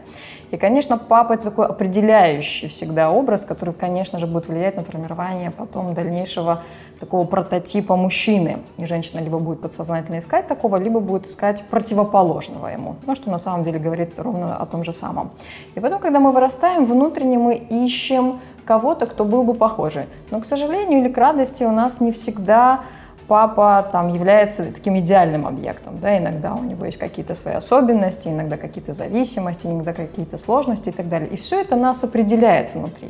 И, 0.51 0.57
конечно, 0.57 0.97
папа— 0.97 1.33
это 1.35 1.43
такой 1.43 1.65
определяющий 1.65 2.67
всегда 2.67 3.11
образ, 3.11 3.45
который, 3.45 3.73
конечно 3.73 4.19
же, 4.19 4.27
будет 4.27 4.49
влиять 4.49 4.75
на 4.75 4.83
формирование 4.83 5.51
потом 5.51 5.93
дальнейшего 5.93 6.63
такого 6.99 7.25
прототипа 7.25 7.95
мужчины. 7.95 8.59
И 8.77 8.85
женщина 8.85 9.19
либо 9.19 9.39
будет 9.39 9.61
подсознательно 9.61 10.19
искать 10.19 10.47
такого, 10.47 10.77
либо 10.77 10.99
будет 10.99 11.27
искать 11.27 11.63
противоположного 11.69 12.67
ему. 12.67 12.95
Ну, 13.05 13.15
что 13.15 13.29
на 13.31 13.39
самом 13.39 13.63
деле 13.63 13.79
говорит 13.79 14.17
ровно 14.17 14.55
о 14.55 14.65
том 14.65 14.83
же 14.83 14.93
самом. 14.93 15.31
И 15.75 15.79
потом, 15.79 15.99
когда 15.99 16.19
мы 16.19 16.31
вырастаем, 16.31 16.85
внутренне 16.85 17.37
мы 17.37 17.55
ищем 17.55 18.39
кого-то, 18.65 19.05
кто 19.05 19.25
был 19.25 19.43
бы 19.43 19.53
похожий. 19.53 20.05
Но, 20.31 20.41
к 20.41 20.45
сожалению 20.45 20.99
или 20.99 21.09
к 21.09 21.17
радости, 21.17 21.63
у 21.63 21.71
нас 21.71 21.99
не 22.01 22.11
всегда 22.11 22.81
папа 23.27 23.87
там 23.91 24.13
является 24.13 24.71
таким 24.71 24.97
идеальным 24.99 25.45
объектом, 25.45 25.99
да, 25.99 26.17
иногда 26.17 26.55
у 26.55 26.63
него 26.63 26.85
есть 26.85 26.97
какие-то 26.97 27.35
свои 27.35 27.55
особенности, 27.55 28.29
иногда 28.29 28.57
какие-то 28.57 28.93
зависимости, 28.93 29.67
иногда 29.67 29.93
какие-то 29.93 30.37
сложности 30.37 30.89
и 30.89 30.91
так 30.93 31.09
далее. 31.09 31.29
И 31.29 31.35
все 31.35 31.61
это 31.61 31.75
нас 31.75 32.03
определяет 32.03 32.73
внутри. 32.73 33.09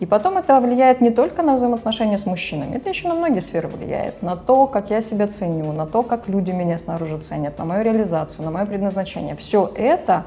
И 0.00 0.06
потом 0.06 0.38
это 0.38 0.58
влияет 0.60 1.00
не 1.00 1.10
только 1.10 1.42
на 1.42 1.54
взаимоотношения 1.54 2.18
с 2.18 2.26
мужчинами, 2.26 2.76
это 2.76 2.88
еще 2.88 3.08
на 3.08 3.14
многие 3.14 3.40
сферы 3.40 3.68
влияет. 3.68 4.22
На 4.22 4.36
то, 4.36 4.66
как 4.66 4.90
я 4.90 5.00
себя 5.00 5.26
ценю, 5.26 5.72
на 5.72 5.86
то, 5.86 6.02
как 6.02 6.28
люди 6.28 6.50
меня 6.50 6.78
снаружи 6.78 7.18
ценят, 7.18 7.58
на 7.58 7.64
мою 7.64 7.84
реализацию, 7.84 8.44
на 8.44 8.50
мое 8.50 8.66
предназначение. 8.66 9.36
Все 9.36 9.70
это, 9.74 10.24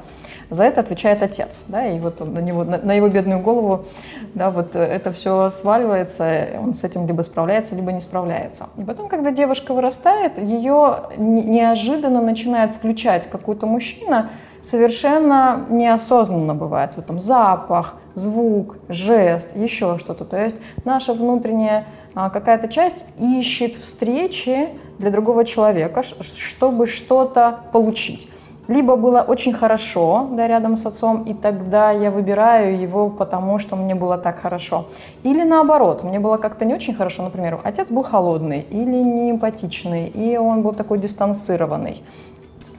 за 0.50 0.64
это 0.64 0.80
отвечает 0.82 1.22
отец. 1.22 1.66
Да, 1.68 1.86
и 1.86 2.00
вот 2.00 2.20
на, 2.20 2.40
него, 2.40 2.64
на, 2.64 2.78
на 2.78 2.94
его 2.94 3.10
бедную 3.10 3.42
голову 3.42 3.86
да, 4.34 4.52
вот 4.52 4.76
это 4.76 5.12
все 5.12 5.50
сваливается, 5.50 6.48
он 6.60 6.74
с 6.74 6.84
этим 6.84 7.08
либо 7.08 7.22
справляется, 7.22 7.76
либо 7.76 7.92
не 7.92 8.02
справляется. 8.02 8.68
И 8.78 8.84
потом, 8.84 9.08
когда 9.08 9.32
девушка 9.32 9.74
вырастает, 9.74 10.38
ее 10.38 10.98
неожиданно 11.18 12.22
начинает 12.22 12.76
включать 12.76 13.28
какой-то 13.30 13.66
мужчина, 13.66 14.30
совершенно 14.62 15.66
неосознанно 15.70 16.56
бывает. 16.56 16.92
Вот 16.96 17.06
там 17.06 17.20
запах, 17.20 17.96
звук, 18.16 18.78
жест, 18.90 19.56
еще 19.56 19.98
что-то. 19.98 20.26
То 20.26 20.38
есть 20.38 20.58
наша 20.86 21.14
внутренняя 21.14 21.86
а, 22.16 22.30
какая-то 22.30 22.68
часть 22.68 23.06
ищет 23.20 23.76
встречи 23.76 24.70
для 24.98 25.12
другого 25.12 25.46
человека, 25.46 26.02
чтобы 26.04 26.88
что-то 26.88 27.60
получить. 27.72 28.28
Либо 28.68 28.98
было 28.98 29.22
очень 29.22 29.54
хорошо 29.54 30.28
да, 30.32 30.46
рядом 30.46 30.76
с 30.76 30.86
отцом, 30.86 31.24
и 31.24 31.34
тогда 31.34 31.92
я 31.92 32.12
выбираю 32.12 32.78
его, 32.78 33.10
потому 33.10 33.60
что 33.60 33.78
мне 33.78 33.96
было 33.96 34.18
так 34.18 34.42
хорошо. 34.42 34.88
Или 35.24 35.44
наоборот, 35.44 36.04
мне 36.04 36.20
было 36.20 36.38
как-то 36.38 36.66
не 36.66 36.74
очень 36.74 36.94
хорошо, 36.94 37.24
например, 37.24 37.60
отец 37.64 37.90
был 37.90 38.04
холодный 38.04 38.66
или 38.70 39.04
не 39.04 39.32
эмпатичный, 39.32 40.08
и 40.08 40.38
он 40.38 40.64
был 40.64 40.74
такой 40.74 41.00
дистанцированный. 41.00 42.04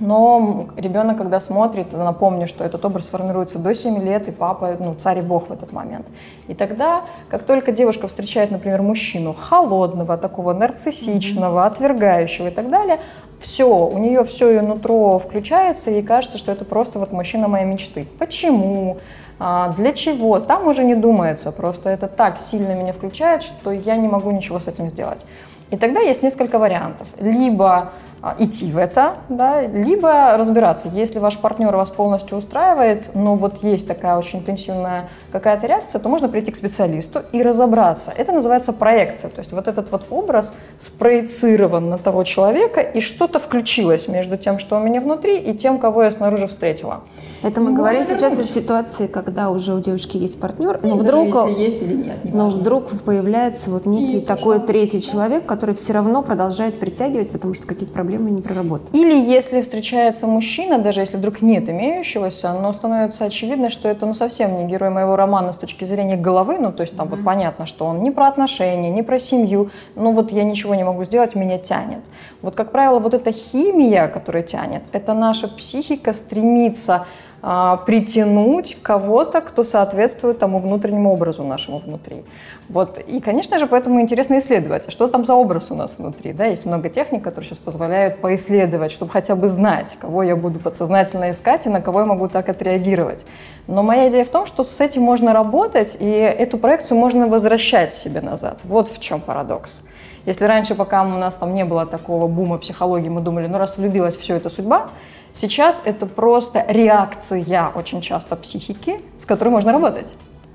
Но 0.00 0.68
ребенок, 0.76 1.18
когда 1.18 1.40
смотрит, 1.40 1.92
напомню, 1.92 2.46
что 2.46 2.64
этот 2.64 2.84
образ 2.84 3.08
формируется 3.08 3.58
до 3.58 3.74
7 3.74 4.00
лет, 4.04 4.28
и 4.28 4.30
папа, 4.30 4.76
ну, 4.78 4.94
царь 4.94 5.18
и 5.18 5.22
бог 5.22 5.48
в 5.48 5.52
этот 5.52 5.72
момент. 5.72 6.06
И 6.46 6.54
тогда, 6.54 7.02
как 7.28 7.42
только 7.42 7.72
девушка 7.72 8.06
встречает, 8.06 8.52
например, 8.52 8.82
мужчину 8.82 9.34
холодного, 9.34 10.16
такого 10.16 10.52
нарциссичного, 10.52 11.66
отвергающего 11.66 12.48
и 12.48 12.50
так 12.50 12.70
далее, 12.70 12.98
все, 13.40 13.68
у 13.68 13.98
нее 13.98 14.22
все 14.24 14.48
ее 14.48 14.62
нутро 14.62 15.18
включается, 15.18 15.90
и 15.90 15.94
ей 15.94 16.02
кажется, 16.02 16.38
что 16.38 16.52
это 16.52 16.64
просто 16.64 16.98
вот 16.98 17.12
мужчина 17.12 17.48
моей 17.48 17.66
мечты. 17.66 18.06
Почему? 18.18 18.98
А, 19.40 19.72
для 19.72 19.92
чего? 19.92 20.40
Там 20.40 20.66
уже 20.66 20.84
не 20.84 20.94
думается, 20.94 21.52
просто 21.52 21.90
это 21.90 22.08
так 22.08 22.40
сильно 22.40 22.72
меня 22.72 22.92
включает, 22.92 23.42
что 23.42 23.70
я 23.70 23.96
не 23.96 24.08
могу 24.08 24.30
ничего 24.30 24.58
с 24.58 24.68
этим 24.68 24.88
сделать. 24.88 25.24
И 25.70 25.76
тогда 25.76 26.00
есть 26.00 26.22
несколько 26.22 26.58
вариантов. 26.58 27.06
Либо 27.18 27.92
идти 28.38 28.70
в 28.72 28.78
это, 28.78 29.16
да, 29.28 29.62
либо 29.62 30.36
разбираться. 30.36 30.88
Если 30.92 31.18
ваш 31.18 31.38
партнер 31.38 31.74
вас 31.74 31.90
полностью 31.90 32.38
устраивает, 32.38 33.10
но 33.14 33.36
вот 33.36 33.62
есть 33.62 33.86
такая 33.86 34.16
очень 34.16 34.40
интенсивная 34.40 35.08
какая-то 35.30 35.66
реакция, 35.66 36.00
то 36.00 36.08
можно 36.08 36.28
прийти 36.28 36.50
к 36.50 36.56
специалисту 36.56 37.22
и 37.32 37.42
разобраться. 37.42 38.12
Это 38.16 38.32
называется 38.32 38.72
проекция. 38.72 39.30
То 39.30 39.38
есть 39.40 39.52
вот 39.52 39.68
этот 39.68 39.92
вот 39.92 40.06
образ 40.10 40.52
спроецирован 40.76 41.88
на 41.90 41.98
того 41.98 42.24
человека, 42.24 42.80
и 42.80 43.00
что-то 43.00 43.38
включилось 43.38 44.08
между 44.08 44.36
тем, 44.36 44.58
что 44.58 44.76
у 44.76 44.80
меня 44.80 45.00
внутри, 45.00 45.38
и 45.38 45.56
тем, 45.56 45.78
кого 45.78 46.02
я 46.02 46.10
снаружи 46.10 46.48
встретила. 46.48 47.02
Это 47.42 47.60
мы 47.60 47.72
говорим 47.72 48.04
сейчас 48.04 48.36
о 48.36 48.42
ситуации, 48.42 49.06
когда 49.06 49.50
уже 49.50 49.74
у 49.74 49.80
девушки 49.80 50.16
есть 50.16 50.40
партнер, 50.40 50.80
но 50.82 50.96
вдруг, 50.96 51.48
есть 51.56 51.80
или 51.82 51.94
нет, 51.94 52.16
но 52.24 52.48
вдруг 52.48 52.88
появляется 53.04 53.70
вот 53.70 53.86
некий 53.86 54.18
и 54.18 54.20
такой 54.20 54.58
третий 54.58 55.00
человек, 55.00 55.46
который 55.46 55.76
все 55.76 55.92
равно 55.92 56.22
продолжает 56.22 56.80
притягивать, 56.80 57.30
потому 57.30 57.54
что 57.54 57.64
какие-то 57.64 57.94
проблемы 57.94 58.07
не 58.16 58.42
проработаны. 58.42 58.96
Или 58.96 59.14
если 59.14 59.60
встречается 59.62 60.26
мужчина, 60.26 60.78
даже 60.78 61.00
если 61.00 61.16
вдруг 61.16 61.42
нет 61.42 61.68
имеющегося, 61.68 62.52
но 62.54 62.72
становится 62.72 63.24
очевидно, 63.24 63.70
что 63.70 63.88
это 63.88 64.06
ну 64.06 64.14
совсем 64.14 64.56
не 64.56 64.66
герой 64.66 64.90
моего 64.90 65.16
романа 65.16 65.52
с 65.52 65.56
точки 65.58 65.84
зрения 65.84 66.16
головы, 66.16 66.58
ну 66.58 66.72
то 66.72 66.82
есть 66.82 66.96
там 66.96 67.06
mm-hmm. 67.06 67.10
вот 67.10 67.24
понятно, 67.24 67.66
что 67.66 67.86
он 67.86 68.02
не 68.02 68.10
про 68.10 68.28
отношения, 68.28 68.90
не 68.90 69.02
про 69.02 69.18
семью, 69.18 69.70
ну 69.94 70.12
вот 70.12 70.32
я 70.32 70.44
ничего 70.44 70.74
не 70.74 70.84
могу 70.84 71.04
сделать, 71.04 71.34
меня 71.34 71.58
тянет. 71.58 72.00
Вот 72.40 72.54
как 72.54 72.72
правило, 72.72 72.98
вот 72.98 73.14
эта 73.14 73.32
химия, 73.32 74.08
которая 74.08 74.42
тянет, 74.42 74.82
это 74.92 75.14
наша 75.14 75.48
психика 75.48 76.14
стремится 76.14 77.06
притянуть 77.40 78.76
кого-то, 78.82 79.40
кто 79.40 79.62
соответствует 79.62 80.38
тому 80.38 80.58
внутреннему 80.58 81.12
образу 81.12 81.44
нашему 81.44 81.78
внутри. 81.78 82.24
Вот. 82.68 82.98
И, 82.98 83.20
конечно 83.20 83.58
же, 83.58 83.66
поэтому 83.66 84.00
интересно 84.00 84.38
исследовать, 84.38 84.90
что 84.90 85.08
там 85.08 85.24
за 85.24 85.34
образ 85.34 85.70
у 85.70 85.74
нас 85.74 85.94
внутри. 85.98 86.32
Да? 86.32 86.46
Есть 86.46 86.66
много 86.66 86.88
техник, 86.90 87.22
которые 87.22 87.48
сейчас 87.48 87.58
позволяют 87.58 88.18
поисследовать, 88.18 88.92
чтобы 88.92 89.12
хотя 89.12 89.36
бы 89.36 89.48
знать, 89.48 89.96
кого 90.00 90.22
я 90.22 90.36
буду 90.36 90.58
подсознательно 90.58 91.30
искать 91.30 91.66
и 91.66 91.68
на 91.68 91.80
кого 91.80 92.00
я 92.00 92.06
могу 92.06 92.28
так 92.28 92.48
отреагировать. 92.48 93.24
Но 93.68 93.82
моя 93.82 94.08
идея 94.08 94.24
в 94.24 94.28
том, 94.28 94.44
что 94.44 94.64
с 94.64 94.80
этим 94.80 95.02
можно 95.02 95.32
работать, 95.32 95.96
и 96.00 96.10
эту 96.10 96.58
проекцию 96.58 96.98
можно 96.98 97.28
возвращать 97.28 97.94
себе 97.94 98.20
назад. 98.20 98.58
Вот 98.64 98.88
в 98.88 99.00
чем 99.00 99.20
парадокс. 99.20 99.82
Если 100.26 100.44
раньше, 100.44 100.74
пока 100.74 101.02
у 101.04 101.08
нас 101.08 101.36
там 101.36 101.54
не 101.54 101.64
было 101.64 101.86
такого 101.86 102.26
бума 102.26 102.58
психологии, 102.58 103.08
мы 103.08 103.20
думали, 103.20 103.46
ну 103.46 103.56
раз 103.56 103.78
влюбилась, 103.78 104.16
все 104.16 104.34
это 104.34 104.50
судьба, 104.50 104.88
Сейчас 105.34 105.82
это 105.84 106.06
просто 106.06 106.64
реакция 106.68 107.70
очень 107.74 108.00
часто 108.00 108.36
психики, 108.36 109.00
с 109.16 109.24
которой 109.24 109.50
можно 109.50 109.72
работать. 109.72 110.08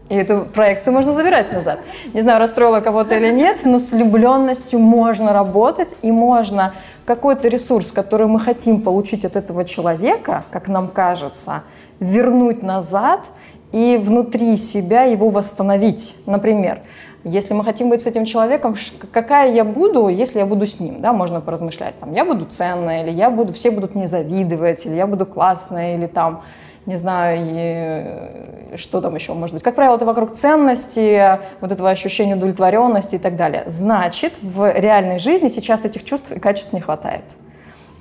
И 0.09 0.15
эту 0.15 0.45
проекцию 0.45 0.93
можно 0.93 1.13
забирать 1.13 1.53
назад. 1.53 1.79
Не 2.13 2.21
знаю, 2.21 2.39
расстроила 2.39 2.81
кого-то 2.81 3.15
или 3.15 3.31
нет, 3.31 3.61
но 3.63 3.79
с 3.79 3.91
влюбленностью 3.91 4.79
можно 4.79 5.31
работать 5.31 5.95
и 6.01 6.11
можно 6.11 6.73
какой-то 7.05 7.47
ресурс, 7.47 7.91
который 7.91 8.27
мы 8.27 8.39
хотим 8.39 8.81
получить 8.81 9.23
от 9.25 9.37
этого 9.37 9.63
человека, 9.63 10.43
как 10.51 10.67
нам 10.67 10.89
кажется, 10.89 11.63
вернуть 11.99 12.61
назад 12.63 13.29
и 13.71 13.97
внутри 13.97 14.57
себя 14.57 15.03
его 15.03 15.29
восстановить. 15.29 16.15
Например, 16.25 16.81
если 17.23 17.53
мы 17.53 17.63
хотим 17.63 17.89
быть 17.89 18.03
с 18.03 18.05
этим 18.05 18.25
человеком, 18.25 18.75
какая 19.11 19.53
я 19.53 19.63
буду, 19.63 20.09
если 20.09 20.39
я 20.39 20.45
буду 20.45 20.67
с 20.67 20.79
ним, 20.79 21.01
да, 21.01 21.13
можно 21.13 21.39
поразмышлять, 21.41 21.97
там, 21.99 22.13
я 22.13 22.25
буду 22.25 22.45
ценная, 22.45 23.03
или 23.03 23.11
я 23.11 23.29
буду, 23.29 23.53
все 23.53 23.71
будут 23.71 23.95
мне 23.95 24.07
завидовать, 24.07 24.85
или 24.85 24.95
я 24.95 25.07
буду 25.07 25.25
классная, 25.25 25.95
или 25.95 26.07
там, 26.07 26.43
не 26.85 26.97
знаю, 26.97 27.39
и 27.49 28.77
что 28.77 28.99
там 28.99 29.15
еще 29.15 29.33
может 29.33 29.53
быть. 29.53 29.63
Как 29.63 29.75
правило, 29.75 29.95
это 29.95 30.05
вокруг 30.05 30.33
ценности, 30.33 31.39
вот 31.61 31.71
этого 31.71 31.89
ощущения 31.89 32.35
удовлетворенности 32.35 33.15
и 33.15 33.19
так 33.19 33.37
далее. 33.37 33.63
Значит, 33.67 34.33
в 34.41 34.69
реальной 34.77 35.19
жизни 35.19 35.47
сейчас 35.47 35.85
этих 35.85 36.03
чувств 36.03 36.31
и 36.31 36.39
качеств 36.39 36.73
не 36.73 36.81
хватает. 36.81 37.23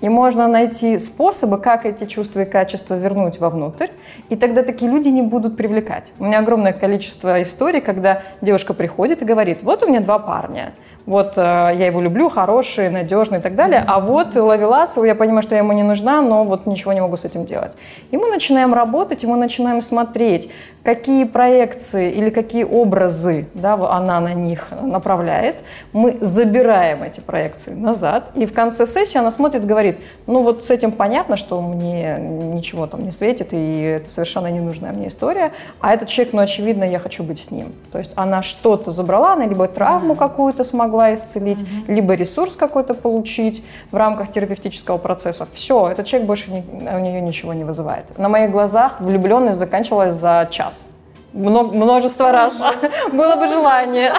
И 0.02 0.09
можно 0.09 0.49
найти 0.49 0.99
способы, 0.99 1.59
как 1.59 1.87
эти 1.87 2.04
чувства 2.06 2.40
и 2.40 2.44
качества 2.44 2.97
вернуть 2.97 3.38
вовнутрь, 3.38 3.87
и 4.28 4.37
тогда 4.37 4.64
такие 4.64 4.90
люди 4.90 5.09
не 5.09 5.23
будут 5.23 5.56
привлекать. 5.56 6.12
У 6.18 6.25
меня 6.25 6.40
огромное 6.40 6.73
количество 6.73 7.40
историй, 7.40 7.80
когда 7.80 8.23
девушка 8.40 8.75
приходит 8.75 9.23
и 9.23 9.25
говорит, 9.25 9.62
вот 9.62 9.85
у 9.85 9.88
меня 9.88 10.00
два 10.00 10.18
парня, 10.18 10.75
вот 11.06 11.35
э, 11.37 11.40
я 11.40 11.87
его 11.87 12.00
люблю, 12.00 12.28
хороший, 12.28 12.90
надежный 12.90 13.38
и 13.38 13.42
так 13.42 13.54
далее, 13.54 13.85
а 13.87 14.00
вот 14.00 14.35
Лавеласов, 14.37 15.04
я 15.04 15.14
понимаю, 15.14 15.42
что 15.42 15.54
я 15.54 15.61
ему 15.61 15.73
не 15.73 15.82
нужна, 15.82 16.23
но 16.23 16.44
вот 16.44 16.66
ничего 16.66 16.92
не 16.92 17.00
могу 17.00 17.16
с 17.16 17.25
этим 17.25 17.44
делать. 17.44 17.73
И 18.11 18.16
мы 18.16 18.28
начинаем 18.28 18.75
работать, 18.75 19.25
и 19.25 19.26
мы 19.26 19.37
начинаем 19.37 19.82
смотреть, 19.82 20.50
какие 20.82 21.25
проекции 21.25 22.11
или 22.11 22.30
какие 22.30 22.64
образы 22.64 23.47
да, 23.54 23.75
она 23.75 24.21
на 24.21 24.35
них 24.35 24.68
направляет. 24.82 25.56
Мы 25.92 26.18
забираем 26.21 27.02
эти 27.02 27.21
проекции 27.21 27.73
назад, 27.73 28.30
и 28.35 28.47
в 28.47 28.52
конце 28.52 28.87
сессии 28.87 29.18
она 29.18 29.30
смотрит 29.30 29.62
и 29.62 29.66
говорит, 29.66 29.99
ну 30.26 30.42
вот 30.42 30.64
с 30.64 30.71
этим 30.71 30.92
понятно, 30.92 31.37
что 31.37 31.61
мне 31.61 32.16
ничего 32.18 32.87
там 32.87 33.04
не 33.04 33.12
светит, 33.12 33.49
и 33.52 33.82
это 33.82 34.11
совершенно 34.11 34.49
ненужная 34.49 34.92
мне 34.92 35.09
история, 35.09 35.52
а 35.80 35.94
этот 35.94 36.09
человек, 36.09 36.35
ну 36.35 36.42
очевидно, 36.42 36.85
я 36.85 36.99
хочу 36.99 37.23
быть 37.23 37.42
с 37.42 37.50
ним. 37.50 37.73
То 37.92 37.99
есть 37.99 38.12
она 38.16 38.42
что-то 38.42 38.90
забрала, 38.90 39.35
она 39.35 39.47
либо 39.47 39.68
травму 39.68 40.14
какую-то 40.14 40.64
смогла, 40.64 40.91
смогла 40.92 41.14
исцелить, 41.14 41.61
mm-hmm. 41.61 41.94
либо 41.94 42.14
ресурс 42.14 42.56
какой-то 42.56 42.94
получить 42.94 43.64
в 43.90 43.96
рамках 43.96 44.30
терапевтического 44.30 44.99
процесса. 44.99 45.46
Все, 45.54 45.88
этот 45.88 46.06
человек 46.06 46.26
больше 46.26 46.50
не, 46.50 46.61
у 46.61 46.99
нее 46.99 47.20
ничего 47.20 47.54
не 47.54 47.64
вызывает. 47.64 48.18
На 48.18 48.28
моих 48.28 48.50
глазах 48.50 49.00
влюбленность 49.00 49.58
заканчивалась 49.58 50.14
за 50.14 50.49
час 50.50 50.88
множество 51.32 52.30
раз. 52.30 52.62
Было 53.12 53.37
бы 53.37 53.49
желание. 53.49 54.12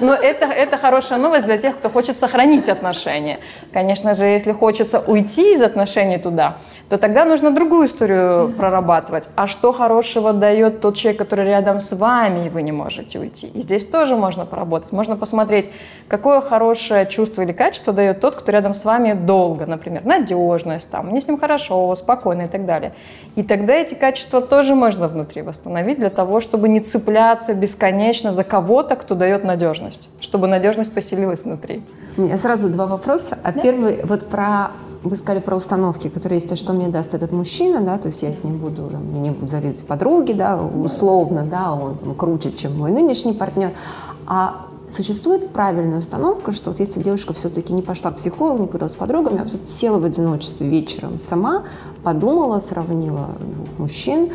Но 0.00 0.14
это, 0.14 0.46
это 0.46 0.78
хорошая 0.78 1.18
новость 1.18 1.46
для 1.46 1.58
тех, 1.58 1.76
кто 1.76 1.90
хочет 1.90 2.18
сохранить 2.18 2.68
отношения. 2.68 3.38
Конечно 3.72 4.14
же, 4.14 4.24
если 4.24 4.52
хочется 4.52 5.00
уйти 5.00 5.52
из 5.52 5.62
отношений 5.62 6.18
туда, 6.18 6.56
то 6.88 6.98
тогда 6.98 7.24
нужно 7.24 7.50
другую 7.50 7.86
историю 7.86 8.52
прорабатывать. 8.56 9.24
А 9.36 9.46
что 9.46 9.72
хорошего 9.72 10.32
дает 10.32 10.80
тот 10.80 10.96
человек, 10.96 11.18
который 11.18 11.46
рядом 11.46 11.80
с 11.80 11.92
вами, 11.92 12.46
и 12.46 12.48
вы 12.50 12.62
не 12.62 12.72
можете 12.72 13.18
уйти? 13.18 13.48
И 13.48 13.62
здесь 13.62 13.86
тоже 13.86 14.16
можно 14.16 14.44
поработать. 14.44 14.92
Можно 14.92 15.16
посмотреть, 15.16 15.70
какое 16.08 16.40
хорошее 16.40 17.06
чувство 17.06 17.42
или 17.42 17.52
качество 17.52 17.92
дает 17.92 18.20
тот, 18.20 18.36
кто 18.36 18.52
рядом 18.52 18.74
с 18.74 18.84
вами 18.84 19.14
долго, 19.14 19.66
например, 19.66 20.04
надежность, 20.04 20.90
там, 20.90 21.06
мне 21.06 21.20
с 21.20 21.26
ним 21.26 21.38
хорошо, 21.38 21.96
спокойно 21.96 22.42
и 22.42 22.48
так 22.48 22.66
далее. 22.66 22.92
И 23.34 23.42
тогда 23.42 23.74
эти 23.74 23.94
качества 23.94 24.40
тоже 24.40 24.74
можно 24.74 25.08
внутри 25.08 25.42
восстановить 25.42 25.98
для 25.98 26.10
того, 26.10 26.40
чтобы 26.40 26.68
не 26.68 26.80
цепляться 26.80 27.54
бесконечно 27.54 28.32
за 28.32 28.44
кого-то, 28.44 28.96
кто 28.96 29.14
дает 29.14 29.44
надежность, 29.44 30.08
чтобы 30.20 30.48
надежность 30.48 30.94
поселилась 30.94 31.44
внутри. 31.44 31.82
У 32.16 32.22
меня 32.22 32.38
сразу 32.38 32.68
два 32.68 32.86
вопроса. 32.86 33.38
А 33.42 33.52
да? 33.52 33.60
первый 33.60 34.04
вот 34.04 34.28
про 34.28 34.70
вы 35.04 35.16
сказали 35.16 35.40
про 35.40 35.56
установки, 35.56 36.08
которые 36.08 36.40
есть, 36.40 36.50
а 36.50 36.56
что 36.56 36.72
мне 36.72 36.88
даст 36.88 37.14
этот 37.14 37.30
мужчина, 37.30 37.82
да, 37.82 37.98
то 37.98 38.08
есть 38.08 38.22
я 38.22 38.32
с 38.32 38.42
ним 38.42 38.56
буду, 38.56 38.88
там, 38.90 39.02
будут 39.02 39.50
завидовать 39.50 39.84
подруги, 39.84 40.32
да, 40.32 40.56
условно, 40.56 41.44
да, 41.44 41.72
он 41.74 41.98
там, 41.98 42.14
круче, 42.14 42.52
чем 42.52 42.78
мой 42.78 42.90
нынешний 42.90 43.34
партнер. 43.34 43.72
А 44.26 44.66
существует 44.88 45.50
правильная 45.50 45.98
установка, 45.98 46.52
что 46.52 46.70
вот 46.70 46.80
если 46.80 47.02
девушка 47.02 47.34
все-таки 47.34 47.72
не 47.72 47.82
пошла 47.82 48.12
к 48.12 48.16
психологу, 48.16 48.62
не 48.62 48.66
поговорила 48.66 48.88
с 48.88 48.94
подругами, 48.94 49.42
а 49.42 49.68
села 49.68 49.98
в 49.98 50.04
одиночестве 50.04 50.68
вечером 50.68 51.20
сама, 51.20 51.64
подумала, 52.02 52.58
сравнила 52.58 53.28
двух 53.40 53.68
мужчин, 53.78 54.30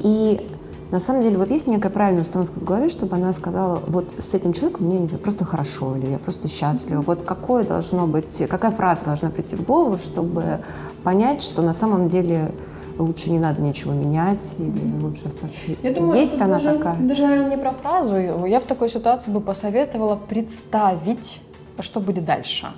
и 0.00 0.46
на 0.90 1.00
самом 1.00 1.22
деле, 1.22 1.36
вот 1.36 1.50
есть 1.50 1.66
некая 1.66 1.90
правильная 1.90 2.22
установка 2.22 2.58
в 2.58 2.64
голове, 2.64 2.88
чтобы 2.88 3.16
она 3.16 3.32
сказала, 3.32 3.82
вот 3.86 4.12
с 4.18 4.34
этим 4.34 4.52
человеком 4.54 4.86
мне 4.86 4.98
не 4.98 5.08
просто 5.08 5.44
хорошо, 5.44 5.96
или 5.96 6.06
я 6.06 6.18
просто 6.18 6.48
счастлива. 6.48 7.02
Вот 7.02 7.22
какое 7.22 7.64
должно 7.64 8.06
быть, 8.06 8.42
какая 8.48 8.70
фраза 8.70 9.04
должна 9.04 9.30
прийти 9.30 9.56
в 9.56 9.64
голову, 9.64 9.98
чтобы 9.98 10.60
понять, 11.04 11.42
что 11.42 11.60
на 11.62 11.74
самом 11.74 12.08
деле 12.08 12.52
лучше 12.98 13.30
не 13.30 13.38
надо 13.38 13.60
ничего 13.60 13.92
менять 13.92 14.54
или 14.58 15.02
лучше 15.02 15.22
остаться. 15.26 15.72
Я 15.82 15.92
думаю, 15.92 16.18
есть 16.18 16.40
она 16.40 16.54
даже, 16.54 16.78
такая. 16.78 16.96
Даже, 17.00 17.22
наверное, 17.22 17.50
не 17.50 17.62
про 17.62 17.72
фразу. 17.72 18.16
Я 18.46 18.58
в 18.58 18.64
такой 18.64 18.88
ситуации 18.88 19.30
бы 19.30 19.40
посоветовала 19.40 20.16
представить, 20.16 21.40
что 21.80 22.00
будет 22.00 22.24
дальше. 22.24 22.68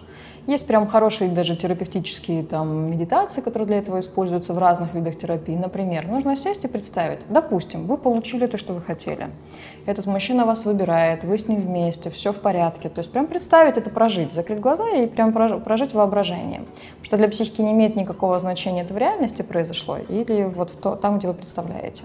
Есть 0.50 0.66
прям 0.66 0.88
хорошие 0.88 1.30
даже 1.30 1.54
терапевтические 1.54 2.42
там 2.42 2.90
медитации, 2.90 3.40
которые 3.40 3.68
для 3.68 3.78
этого 3.78 4.00
используются 4.00 4.52
в 4.52 4.58
разных 4.58 4.94
видах 4.94 5.16
терапии. 5.16 5.54
Например, 5.54 6.08
нужно 6.08 6.34
сесть 6.34 6.64
и 6.64 6.66
представить, 6.66 7.20
допустим, 7.28 7.86
вы 7.86 7.96
получили 7.96 8.48
то, 8.48 8.58
что 8.58 8.72
вы 8.72 8.80
хотели. 8.80 9.28
Этот 9.86 10.06
мужчина 10.06 10.46
вас 10.46 10.64
выбирает, 10.64 11.22
вы 11.22 11.38
с 11.38 11.46
ним 11.46 11.60
вместе, 11.60 12.10
все 12.10 12.32
в 12.32 12.40
порядке. 12.40 12.88
То 12.88 12.98
есть 12.98 13.12
прям 13.12 13.28
представить 13.28 13.76
это, 13.76 13.90
прожить, 13.90 14.32
закрыть 14.32 14.58
глаза 14.58 14.90
и 14.90 15.06
прям 15.06 15.32
прожить 15.32 15.94
воображение. 15.94 16.62
Что 17.04 17.16
для 17.16 17.28
психики 17.28 17.62
не 17.62 17.70
имеет 17.70 17.94
никакого 17.94 18.40
значения, 18.40 18.82
это 18.82 18.92
в 18.92 18.98
реальности 18.98 19.42
произошло 19.42 19.98
или 19.98 20.42
вот 20.42 20.70
в 20.70 20.76
то, 20.78 20.96
там, 20.96 21.20
где 21.20 21.28
вы 21.28 21.34
представляете. 21.34 22.02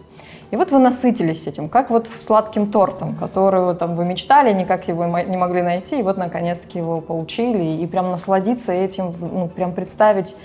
И 0.52 0.56
вот 0.56 0.72
вы 0.72 0.80
насытились 0.80 1.48
этим, 1.48 1.70
как 1.70 1.90
вот 1.90 2.08
сладким 2.24 2.72
тортом, 2.72 3.16
который 3.16 3.76
там 3.76 3.96
вы 3.96 4.06
мечтали, 4.06 4.54
никак 4.54 4.88
его 4.88 5.06
не 5.06 5.38
могли 5.38 5.62
найти, 5.62 6.00
и 6.00 6.04
вот 6.04 6.18
наконец-таки 6.18 6.80
его 6.80 7.02
получили, 7.02 7.82
и 7.82 7.88
прям 7.88 8.12
насладиться 8.12 8.72
этим, 8.72 9.14
ну, 9.20 9.48
прям 9.48 9.74
представить 9.74 10.36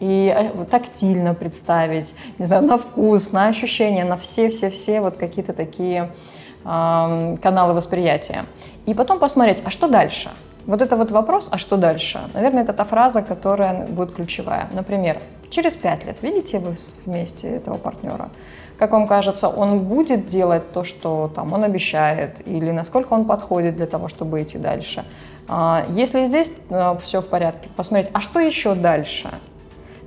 и 0.00 0.32
э, 0.34 0.64
тактильно 0.70 1.34
представить, 1.34 2.14
не 2.38 2.46
знаю, 2.46 2.62
на 2.62 2.78
вкус, 2.78 3.32
на 3.32 3.48
ощущения, 3.48 4.04
на 4.04 4.16
все-все-все 4.16 5.00
вот 5.00 5.16
какие-то 5.16 5.52
такие 5.52 6.10
э, 6.64 7.36
каналы 7.42 7.74
восприятия. 7.74 8.44
И 8.86 8.94
потом 8.94 9.18
посмотреть, 9.18 9.60
а 9.64 9.70
что 9.70 9.88
дальше? 9.88 10.30
Вот 10.66 10.82
это 10.82 10.96
вот 10.96 11.10
вопрос, 11.10 11.48
а 11.50 11.58
что 11.58 11.76
дальше? 11.76 12.20
Наверное, 12.34 12.62
это 12.62 12.72
та 12.72 12.84
фраза, 12.84 13.22
которая 13.22 13.86
будет 13.86 14.14
ключевая. 14.14 14.68
Например, 14.72 15.20
через 15.50 15.74
пять 15.74 16.04
лет 16.04 16.18
видите 16.22 16.58
вы 16.58 16.76
вместе 17.06 17.48
этого 17.48 17.78
партнера? 17.78 18.28
Как 18.78 18.92
вам 18.92 19.08
кажется, 19.08 19.48
он 19.48 19.80
будет 19.80 20.28
делать 20.28 20.72
то, 20.72 20.84
что 20.84 21.32
там, 21.34 21.52
он 21.52 21.64
обещает, 21.64 22.46
или 22.46 22.70
насколько 22.70 23.12
он 23.12 23.24
подходит 23.24 23.76
для 23.76 23.86
того, 23.86 24.08
чтобы 24.08 24.40
идти 24.42 24.56
дальше? 24.56 25.04
А, 25.48 25.84
если 25.90 26.26
здесь 26.26 26.52
э, 26.70 26.96
все 27.02 27.20
в 27.20 27.26
порядке, 27.26 27.68
посмотреть, 27.76 28.10
а 28.12 28.20
что 28.20 28.38
еще 28.38 28.74
дальше? 28.74 29.30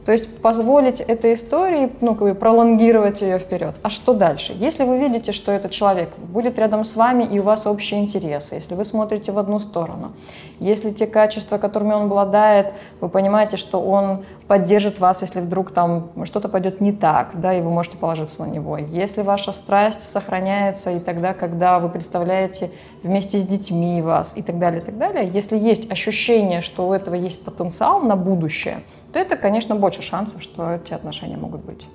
То 0.06 0.12
есть 0.12 0.42
позволить 0.42 1.00
этой 1.00 1.36
истории, 1.36 1.92
ну, 2.02 2.16
как 2.16 2.28
бы 2.28 2.34
пролонгировать 2.34 3.22
ее 3.22 3.38
вперед. 3.38 3.76
А 3.84 3.90
что 3.90 4.14
дальше? 4.14 4.56
Если 4.58 4.84
вы 4.84 4.98
видите, 4.98 5.32
что 5.32 5.52
этот 5.52 5.72
человек 5.72 6.10
будет 6.18 6.58
рядом 6.58 6.86
с 6.86 6.96
вами 6.96 7.24
и 7.24 7.40
у 7.40 7.44
вас 7.44 7.68
общие 7.68 8.00
интересы, 8.00 8.56
если 8.56 8.74
вы 8.74 8.84
смотрите 8.84 9.32
в 9.32 9.38
одну 9.38 9.60
сторону, 9.60 10.14
если 10.60 10.92
те 10.92 11.06
качества, 11.06 11.60
которыми 11.60 11.94
он 11.94 12.04
обладает, 12.04 12.74
вы 13.00 13.10
понимаете, 13.10 13.58
что 13.58 13.80
он 13.80 14.26
поддержит 14.48 15.00
вас, 15.00 15.22
если 15.22 15.40
вдруг 15.40 15.72
там 15.72 16.12
что-то 16.26 16.50
пойдет 16.50 16.82
не 16.82 16.92
так, 16.92 17.32
да, 17.34 17.54
и 17.54 17.62
вы 17.62 17.70
можете 17.70 17.98
положиться 17.98 18.44
на 18.44 18.50
него. 18.50 18.78
Если 18.78 19.22
ваша 19.22 19.52
страсть 19.52 20.04
сохраняется 20.04 20.92
и 20.92 21.00
тогда, 21.00 21.34
когда 21.34 21.80
вы 21.80 21.90
представляете 21.90 22.72
вместе 23.04 23.38
с 23.38 23.48
детьми 23.48 24.02
вас 24.02 24.34
и 24.36 24.42
так 24.42 24.60
далее, 24.60 24.82
и 24.82 24.86
так 24.86 24.98
далее, 24.98 25.30
если 25.34 25.58
есть 25.58 25.92
ощущение, 25.92 26.62
что 26.62 26.88
у 26.88 26.94
этого 26.94 27.16
есть 27.16 27.44
потенциал 27.46 28.02
на 28.02 28.16
будущее, 28.16 28.82
то 29.14 29.20
это, 29.20 29.36
конечно, 29.36 29.76
больше 29.76 30.02
шансов, 30.02 30.42
что 30.42 30.72
эти 30.72 30.94
отношения 30.94 31.38
могут 31.38 31.64
быть. 31.64 31.88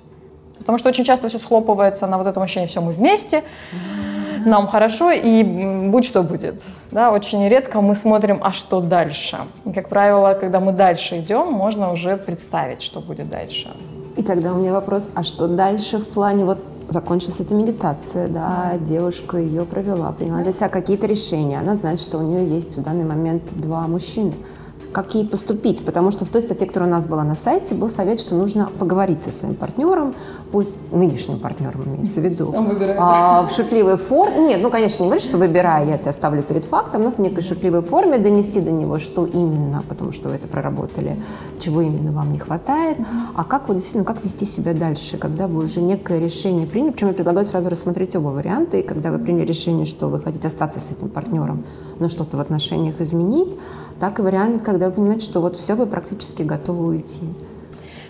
Потому 0.57 0.77
что 0.79 0.89
очень 0.89 1.05
часто 1.05 1.29
все 1.29 1.37
схлопывается 1.37 2.07
на 2.07 2.17
вот 2.17 2.27
этом 2.27 2.43
ощущении 2.43 2.67
«все 2.67 2.81
мы 2.81 2.91
вместе», 2.91 3.43
нам 4.45 4.67
хорошо, 4.67 5.11
и 5.11 5.43
будь 5.89 6.05
что 6.05 6.23
будет. 6.23 6.63
Да, 6.91 7.11
очень 7.11 7.47
редко 7.47 7.81
мы 7.81 7.95
смотрим, 7.95 8.39
а 8.41 8.51
что 8.51 8.81
дальше. 8.81 9.37
И, 9.65 9.71
как 9.71 9.89
правило, 9.89 10.37
когда 10.39 10.59
мы 10.59 10.71
дальше 10.71 11.19
идем, 11.19 11.47
можно 11.51 11.91
уже 11.91 12.17
представить, 12.17 12.81
что 12.81 12.99
будет 12.99 13.29
дальше. 13.29 13.69
И 14.15 14.23
тогда 14.23 14.53
у 14.53 14.57
меня 14.57 14.73
вопрос, 14.73 15.09
а 15.13 15.23
что 15.23 15.47
дальше 15.47 15.99
в 15.99 16.07
плане 16.07 16.45
вот 16.45 16.59
закончилась 16.89 17.39
эта 17.39 17.53
медитация, 17.53 18.27
да, 18.27 18.73
девушка 18.79 19.37
ее 19.37 19.65
провела, 19.65 20.11
приняла 20.11 20.41
для 20.41 20.51
себя 20.51 20.69
какие-то 20.69 21.05
решения. 21.05 21.59
Она 21.59 21.75
знает, 21.75 21.99
что 21.99 22.17
у 22.17 22.21
нее 22.21 22.47
есть 22.47 22.77
в 22.77 22.83
данный 22.83 23.05
момент 23.05 23.43
два 23.55 23.87
мужчины 23.87 24.33
ей 25.13 25.27
поступить, 25.27 25.85
потому 25.85 26.11
что 26.11 26.25
в 26.25 26.29
той 26.29 26.41
статье, 26.41 26.65
которая 26.65 26.89
у 26.89 26.91
нас 26.91 27.05
была 27.05 27.23
на 27.23 27.35
сайте, 27.35 27.75
был 27.75 27.87
совет, 27.87 28.19
что 28.19 28.35
нужно 28.35 28.69
поговорить 28.79 29.21
со 29.21 29.31
своим 29.31 29.53
партнером, 29.53 30.15
пусть 30.51 30.91
нынешним 30.91 31.39
партнером 31.39 31.83
имеется 31.85 32.19
в 32.19 32.23
виду, 32.23 32.51
а, 32.97 33.45
в 33.45 33.51
шутливой 33.51 33.97
форме, 33.97 34.47
нет, 34.47 34.59
ну, 34.61 34.71
конечно, 34.71 35.03
не 35.03 35.09
говорить, 35.09 35.23
что 35.23 35.37
выбирай, 35.37 35.87
я 35.87 35.97
тебя 35.97 36.11
ставлю 36.11 36.41
перед 36.41 36.65
фактом, 36.65 37.03
но 37.03 37.11
в 37.11 37.19
некой 37.19 37.43
шутливой 37.43 37.81
форме 37.81 38.17
донести 38.17 38.59
до 38.59 38.71
него, 38.71 38.97
что 38.97 39.25
именно, 39.25 39.83
потому 39.87 40.11
что 40.11 40.29
вы 40.29 40.35
это 40.35 40.47
проработали, 40.47 41.21
чего 41.59 41.81
именно 41.81 42.11
вам 42.11 42.31
не 42.31 42.39
хватает, 42.39 42.97
а 43.35 43.43
как 43.43 43.67
вот 43.67 43.75
действительно, 43.75 44.03
как 44.03 44.23
вести 44.23 44.45
себя 44.45 44.73
дальше, 44.73 45.17
когда 45.17 45.47
вы 45.47 45.63
уже 45.63 45.81
некое 45.81 46.19
решение 46.19 46.65
приняли, 46.65 46.91
причем 46.91 47.09
я 47.09 47.13
предлагаю 47.13 47.45
сразу 47.45 47.69
рассмотреть 47.69 48.15
оба 48.15 48.29
варианта, 48.29 48.77
и 48.77 48.81
когда 48.81 49.11
вы 49.11 49.19
приняли 49.19 49.45
решение, 49.45 49.85
что 49.85 50.07
вы 50.07 50.19
хотите 50.21 50.47
остаться 50.47 50.79
с 50.79 50.89
этим 50.89 51.09
партнером, 51.09 51.65
но 51.99 52.07
что-то 52.07 52.37
в 52.37 52.39
отношениях 52.39 53.01
изменить, 53.01 53.55
так 53.99 54.19
и 54.19 54.21
вариант, 54.21 54.61
когда 54.61 54.87
вы 54.87 54.93
понимаете, 54.93 55.25
что 55.25 55.41
вот 55.41 55.55
все, 55.55 55.75
вы 55.75 55.85
практически 55.85 56.43
готовы 56.43 56.85
уйти. 56.87 57.27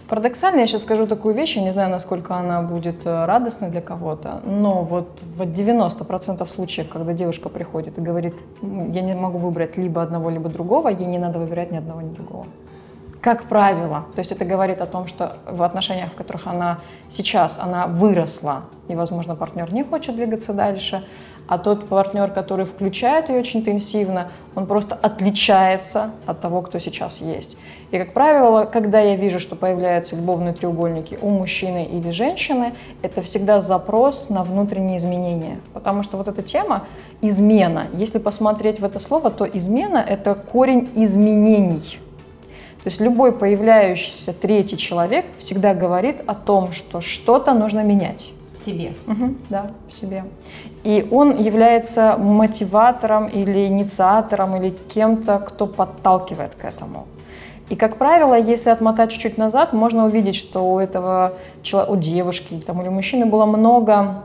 Парадоксально, 0.08 0.62
я 0.62 0.68
сейчас 0.68 0.84
скажу 0.84 1.06
такую 1.06 1.36
вещь, 1.36 1.58
я 1.58 1.64
не 1.64 1.74
знаю, 1.74 1.90
насколько 1.90 2.36
она 2.36 2.62
будет 2.62 3.06
э, 3.06 3.26
радостной 3.26 3.70
для 3.70 3.82
кого-то, 3.82 4.42
но 4.46 4.84
вот 4.84 5.22
в 5.36 5.42
90% 5.42 6.48
случаев, 6.48 6.88
когда 6.88 7.12
девушка 7.12 7.50
приходит 7.50 7.98
и 7.98 8.02
говорит, 8.02 8.34
я 8.62 9.02
не 9.02 9.16
могу 9.16 9.38
выбрать 9.38 9.76
либо 9.76 10.02
одного, 10.02 10.30
либо 10.30 10.48
другого, 10.48 10.88
ей 10.88 11.06
не 11.06 11.18
надо 11.18 11.40
выбирать 11.40 11.72
ни 11.72 11.78
одного, 11.78 12.02
ни 12.02 12.14
другого. 12.14 12.46
Как 13.20 13.44
правило, 13.44 14.06
то 14.16 14.20
есть 14.20 14.32
это 14.32 14.46
говорит 14.46 14.80
о 14.80 14.86
том, 14.86 15.08
что 15.08 15.34
в 15.46 15.62
отношениях, 15.62 16.12
в 16.12 16.16
которых 16.16 16.48
она 16.48 16.78
сейчас, 17.10 17.58
она 17.60 17.88
выросла, 17.88 18.62
и, 18.88 18.96
возможно, 18.96 19.36
партнер 19.36 19.74
не 19.74 19.84
хочет 19.84 20.16
двигаться 20.16 20.54
дальше, 20.54 21.04
а 21.48 21.58
тот 21.58 21.88
партнер, 21.88 22.30
который 22.32 22.66
включает 22.66 23.30
ее 23.30 23.40
очень 23.40 23.62
интенсивно, 23.62 24.30
он 24.56 24.66
просто 24.66 24.96
отличается 24.96 26.12
от 26.26 26.42
того, 26.42 26.62
кто 26.62 26.80
сейчас 26.80 27.22
есть. 27.22 27.58
И, 27.92 27.98
как 27.98 28.14
правило, 28.14 28.66
когда 28.66 29.00
я 29.00 29.16
вижу, 29.16 29.40
что 29.40 29.56
появляются 29.56 30.16
любовные 30.16 30.54
треугольники 30.54 31.18
у 31.22 31.30
мужчины 31.30 31.86
или 31.86 32.10
женщины, 32.10 32.74
это 33.02 33.22
всегда 33.22 33.62
запрос 33.62 34.30
на 34.30 34.44
внутренние 34.44 34.98
изменения. 34.98 35.60
Потому 35.74 36.04
что 36.04 36.18
вот 36.18 36.28
эта 36.28 36.44
тема 36.44 36.84
измена, 37.22 37.88
если 37.94 38.20
посмотреть 38.20 38.82
в 38.82 38.86
это 38.86 39.00
слово, 39.00 39.32
то 39.32 39.46
измена— 39.46 40.04
это 40.08 40.36
корень 40.36 40.90
изменений. 40.96 42.00
То 42.84 42.90
есть 42.90 43.00
любой 43.00 43.32
появляющийся 43.32 44.34
третий 44.34 44.78
человек 44.78 45.26
всегда 45.38 45.74
говорит 45.74 46.18
о 46.26 46.36
том, 46.36 46.74
что 46.74 47.00
что-то 47.00 47.54
нужно 47.54 47.84
менять 47.84 48.32
В 48.58 48.66
себе. 48.66 48.94
Угу, 49.06 49.36
да, 49.50 49.72
в 49.88 49.94
себе. 49.94 50.24
И 50.84 51.08
он 51.12 51.38
является 51.38 52.18
мотиватором 52.18 53.28
или 53.28 53.68
инициатором 53.68 54.56
или 54.56 54.72
кем-то, 54.72 55.38
кто 55.38 55.68
подталкивает 55.68 56.56
к 56.56 56.66
этому. 56.66 57.06
И, 57.70 57.76
как 57.76 57.98
правило, 57.98 58.34
если 58.34 58.72
отмотать 58.72 59.12
чуть-чуть 59.12 59.38
назад, 59.38 59.74
можно 59.74 60.06
увидеть, 60.06 60.36
что 60.36 60.74
у 60.74 60.80
этого 60.80 61.34
человека, 61.62 61.92
у 61.92 61.98
девушки 61.98 62.64
там, 62.66 62.82
или 62.82 62.90
мужчины 62.90 63.28
было 63.28 63.46
много 63.46 64.24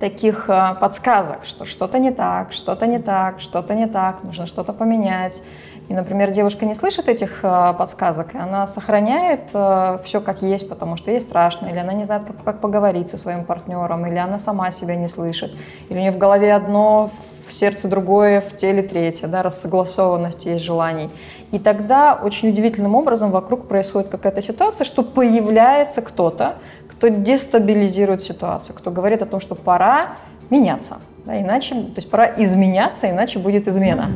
таких 0.00 0.48
э, 0.48 0.76
подсказок, 0.80 1.44
что 1.44 1.66
что-то 1.66 1.98
не 1.98 2.10
так, 2.10 2.52
что-то 2.52 2.86
не 2.86 2.98
так, 2.98 3.40
что-то 3.40 3.74
не 3.74 3.86
так, 3.86 4.24
нужно 4.24 4.46
что-то 4.46 4.72
поменять. 4.72 5.42
И, 5.88 5.94
например, 5.94 6.32
девушка 6.32 6.66
не 6.66 6.74
слышит 6.74 7.08
этих 7.08 7.40
э, 7.42 7.74
подсказок, 7.78 8.34
и 8.34 8.38
она 8.38 8.66
сохраняет 8.66 9.48
э, 9.54 9.98
все 10.04 10.20
как 10.20 10.42
есть, 10.42 10.68
потому 10.68 10.98
что 10.98 11.10
ей 11.10 11.20
страшно, 11.20 11.66
или 11.66 11.78
она 11.78 11.94
не 11.94 12.04
знает, 12.04 12.24
как, 12.26 12.36
как 12.44 12.60
поговорить 12.60 13.08
со 13.08 13.16
своим 13.16 13.44
партнером, 13.44 14.06
или 14.06 14.16
она 14.16 14.38
сама 14.38 14.70
себя 14.70 14.96
не 14.96 15.08
слышит, 15.08 15.50
или 15.88 15.96
у 15.96 16.00
нее 16.00 16.12
в 16.12 16.18
голове 16.18 16.52
одно, 16.52 17.10
в 17.48 17.54
сердце 17.54 17.88
другое, 17.88 18.42
в 18.42 18.54
теле 18.58 18.82
третье, 18.82 19.28
да, 19.28 19.42
рассогласованность 19.42 20.44
есть 20.44 20.62
желаний. 20.62 21.08
И 21.52 21.58
тогда 21.58 22.20
очень 22.22 22.50
удивительным 22.50 22.94
образом 22.94 23.30
вокруг 23.30 23.66
происходит 23.66 24.10
какая-то 24.10 24.42
ситуация, 24.42 24.84
что 24.84 25.02
появляется 25.02 26.02
кто-то, 26.02 26.56
кто 26.90 27.08
дестабилизирует 27.08 28.22
ситуацию, 28.22 28.76
кто 28.76 28.90
говорит 28.90 29.22
о 29.22 29.26
том, 29.26 29.40
что 29.40 29.54
пора 29.54 30.16
меняться, 30.50 30.98
да, 31.24 31.40
иначе, 31.40 31.74
то 31.76 31.96
есть 31.96 32.10
пора 32.10 32.26
изменяться, 32.36 33.08
иначе 33.08 33.38
будет 33.38 33.66
измена. 33.68 34.10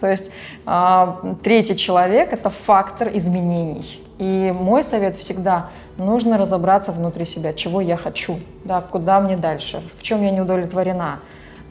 То 0.00 0.06
есть 0.06 0.30
э, 0.66 1.34
третий 1.42 1.76
человек– 1.76 2.32
это 2.32 2.50
фактор 2.50 3.10
изменений. 3.14 4.00
И 4.18 4.54
мой 4.54 4.84
совет 4.84 5.16
всегда– 5.16 5.70
нужно 5.96 6.38
разобраться 6.38 6.92
внутри 6.92 7.24
себя, 7.24 7.52
чего 7.52 7.80
я 7.80 7.96
хочу, 7.96 8.38
да, 8.64 8.80
куда 8.80 9.20
мне 9.20 9.36
дальше, 9.36 9.82
в 9.96 10.02
чем 10.02 10.22
я 10.22 10.30
не 10.30 10.40
удовлетворена, 10.40 11.20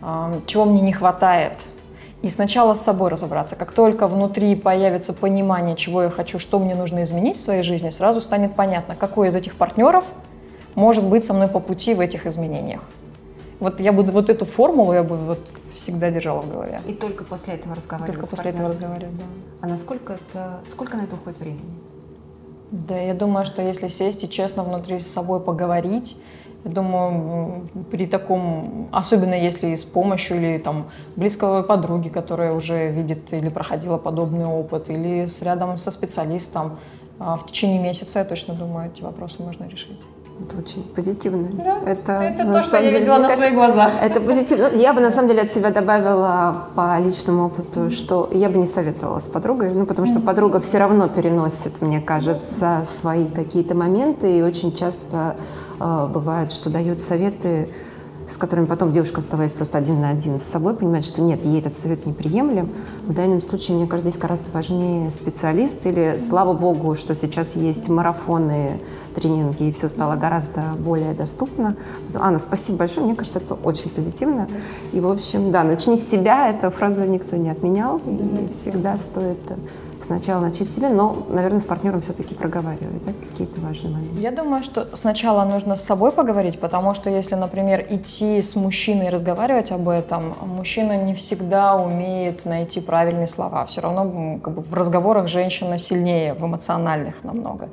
э, 0.01 0.39
чего 0.47 0.65
мне 0.65 0.81
не 0.81 0.93
хватает– 0.93 1.53
и 2.23 2.29
сначала 2.29 2.73
с 2.73 2.81
собой 2.81 3.09
разобраться. 3.09 3.57
Как 3.57 3.73
только 3.73 4.07
внутри 4.07 4.55
появится 4.55 5.11
понимание, 5.11 5.75
чего 5.75 6.03
я 6.03 6.09
хочу, 6.09 6.39
что 6.39 6.57
мне 6.57 6.73
нужно 6.73 7.03
изменить 7.03 7.35
в 7.35 7.41
своей 7.41 7.63
жизни, 7.63 7.89
сразу 7.89 8.21
станет 8.21 8.55
понятно, 8.55 8.95
какой 8.95 9.27
из 9.27 9.35
этих 9.35 9.55
партнеров 9.55 10.05
может 10.73 11.03
быть 11.03 11.25
со 11.25 11.33
мной 11.33 11.49
по 11.49 11.59
пути 11.59 11.93
в 11.93 11.99
этих 11.99 12.25
изменениях. 12.25 12.81
Вот 13.63 13.79
я 13.79 13.93
бы 13.93 14.03
вот 14.03 14.29
эту 14.29 14.43
формулу 14.43 14.91
я 14.91 15.03
бы 15.03 15.15
вот 15.15 15.39
всегда 15.73 16.11
держала 16.11 16.41
в 16.41 16.51
голове. 16.51 16.81
И 16.85 16.93
только 16.93 17.23
после 17.23 17.53
этого 17.53 17.73
разговаривать. 17.73 18.19
Только 18.19 18.35
после 18.35 18.51
этого 18.51 18.67
разговаривать, 18.67 19.17
да. 19.17 19.23
А 19.61 19.67
насколько 19.67 20.13
это, 20.13 20.59
сколько 20.65 20.97
на 20.97 21.03
это 21.03 21.15
уходит 21.15 21.39
времени? 21.39 21.73
Да, 22.71 22.99
я 22.99 23.13
думаю, 23.13 23.45
что 23.45 23.61
если 23.61 23.87
сесть 23.87 24.21
и 24.25 24.29
честно 24.29 24.63
внутри 24.63 24.99
с 24.99 25.07
собой 25.07 25.39
поговорить, 25.39 26.17
я 26.65 26.71
думаю, 26.71 27.69
при 27.89 28.05
таком, 28.05 28.89
особенно 28.91 29.35
если 29.35 29.73
с 29.77 29.85
помощью 29.85 30.37
или 30.37 30.57
там 30.57 30.89
близкого 31.15 31.63
подруги, 31.63 32.09
которая 32.09 32.51
уже 32.51 32.91
видит 32.91 33.31
или 33.31 33.47
проходила 33.47 33.97
подобный 33.97 34.45
опыт, 34.45 34.89
или 34.89 35.25
с 35.25 35.41
рядом 35.41 35.77
со 35.77 35.91
специалистом, 35.91 36.79
а, 37.17 37.37
в 37.37 37.45
течение 37.45 37.81
месяца, 37.81 38.19
я 38.19 38.25
точно 38.25 38.55
думаю, 38.55 38.91
эти 38.91 39.01
вопросы 39.01 39.41
можно 39.41 39.63
решить. 39.69 40.01
Это 40.41 40.57
очень 40.57 40.83
позитивно. 40.83 41.47
Да, 41.53 41.79
это, 41.85 42.11
это 42.13 42.51
то, 42.51 42.63
что 42.63 42.77
я 42.77 42.83
деле, 42.83 42.99
видела 42.99 43.15
на 43.15 43.21
кажется, 43.21 43.37
своих 43.37 43.53
глазах. 43.53 43.91
Это 44.01 44.19
позитивно. 44.19 44.67
Я 44.73 44.93
бы 44.93 45.01
на 45.01 45.11
самом 45.11 45.29
деле 45.29 45.41
от 45.43 45.51
себя 45.51 45.69
добавила 45.69 46.67
по 46.75 46.99
личному 46.99 47.45
опыту, 47.45 47.91
что 47.91 48.29
я 48.31 48.49
бы 48.49 48.57
не 48.57 48.67
советовала 48.67 49.19
с 49.19 49.27
подругой, 49.27 49.73
ну 49.73 49.85
потому 49.85 50.07
что 50.07 50.19
подруга 50.19 50.59
все 50.59 50.79
равно 50.79 51.07
переносит, 51.07 51.81
мне 51.81 52.01
кажется, 52.01 52.83
свои 52.85 53.27
какие-то 53.27 53.75
моменты 53.75 54.39
и 54.39 54.41
очень 54.41 54.75
часто 54.75 55.35
э, 55.79 56.07
бывает, 56.07 56.51
что 56.51 56.69
дает 56.69 56.99
советы 56.99 57.69
с 58.33 58.37
которыми 58.37 58.65
потом 58.65 58.91
девушка, 58.91 59.19
оставаясь 59.19 59.53
просто 59.53 59.77
один 59.77 60.01
на 60.01 60.09
один 60.09 60.39
с 60.39 60.43
собой, 60.43 60.73
понимает, 60.75 61.05
что 61.05 61.21
нет, 61.21 61.45
ей 61.45 61.59
этот 61.59 61.75
совет 61.75 62.05
неприемлем. 62.05 62.71
В 63.05 63.13
данном 63.13 63.41
случае, 63.41 63.77
мне 63.77 63.87
кажется, 63.87 64.09
здесь 64.09 64.21
гораздо 64.21 64.51
важнее 64.51 65.11
специалист 65.11 65.85
или, 65.85 66.17
слава 66.17 66.53
богу, 66.53 66.95
что 66.95 67.15
сейчас 67.15 67.55
есть 67.55 67.89
марафоны, 67.89 68.79
тренинги, 69.13 69.65
и 69.65 69.71
все 69.71 69.87
стало 69.87 70.15
гораздо 70.15 70.63
более 70.79 71.13
доступно. 71.13 71.75
Анна, 72.15 72.39
спасибо 72.39 72.79
большое, 72.79 73.05
мне 73.05 73.15
кажется, 73.15 73.37
это 73.37 73.53
очень 73.53 73.91
позитивно. 73.91 74.47
И, 74.91 74.99
в 74.99 75.07
общем, 75.07 75.51
да, 75.51 75.63
начни 75.63 75.95
с 75.95 76.09
себя, 76.09 76.49
эту 76.49 76.71
фразу 76.71 77.03
никто 77.05 77.35
не 77.35 77.51
отменял, 77.51 77.97
и 77.97 78.49
всегда 78.51 78.97
стоит 78.97 79.37
сначала 80.03 80.41
начать 80.41 80.69
себе, 80.69 80.89
но, 80.89 81.25
наверное, 81.29 81.59
с 81.59 81.65
партнером 81.65 82.01
все-таки 82.01 82.35
проговаривать, 82.35 83.03
да, 83.05 83.11
какие-то 83.29 83.59
важные 83.61 83.93
моменты. 83.93 84.19
Я 84.19 84.31
думаю, 84.31 84.63
что 84.63 84.87
сначала 84.95 85.45
нужно 85.45 85.75
с 85.75 85.83
собой 85.83 86.11
поговорить, 86.11 86.59
потому 86.59 86.93
что 86.93 87.09
если, 87.09 87.35
например, 87.35 87.85
идти 87.89 88.41
с 88.41 88.55
мужчиной 88.55 89.09
разговаривать 89.09 89.71
об 89.71 89.89
этом, 89.89 90.35
мужчина 90.41 91.03
не 91.03 91.13
всегда 91.13 91.75
умеет 91.75 92.45
найти 92.45 92.81
правильные 92.81 93.27
слова. 93.27 93.65
Все 93.65 93.81
равно 93.81 94.39
как 94.43 94.53
бы, 94.53 94.61
в 94.61 94.73
разговорах 94.73 95.27
женщина 95.27 95.79
сильнее, 95.79 96.33
в 96.33 96.45
эмоциональных 96.45 97.23
намного. 97.23 97.69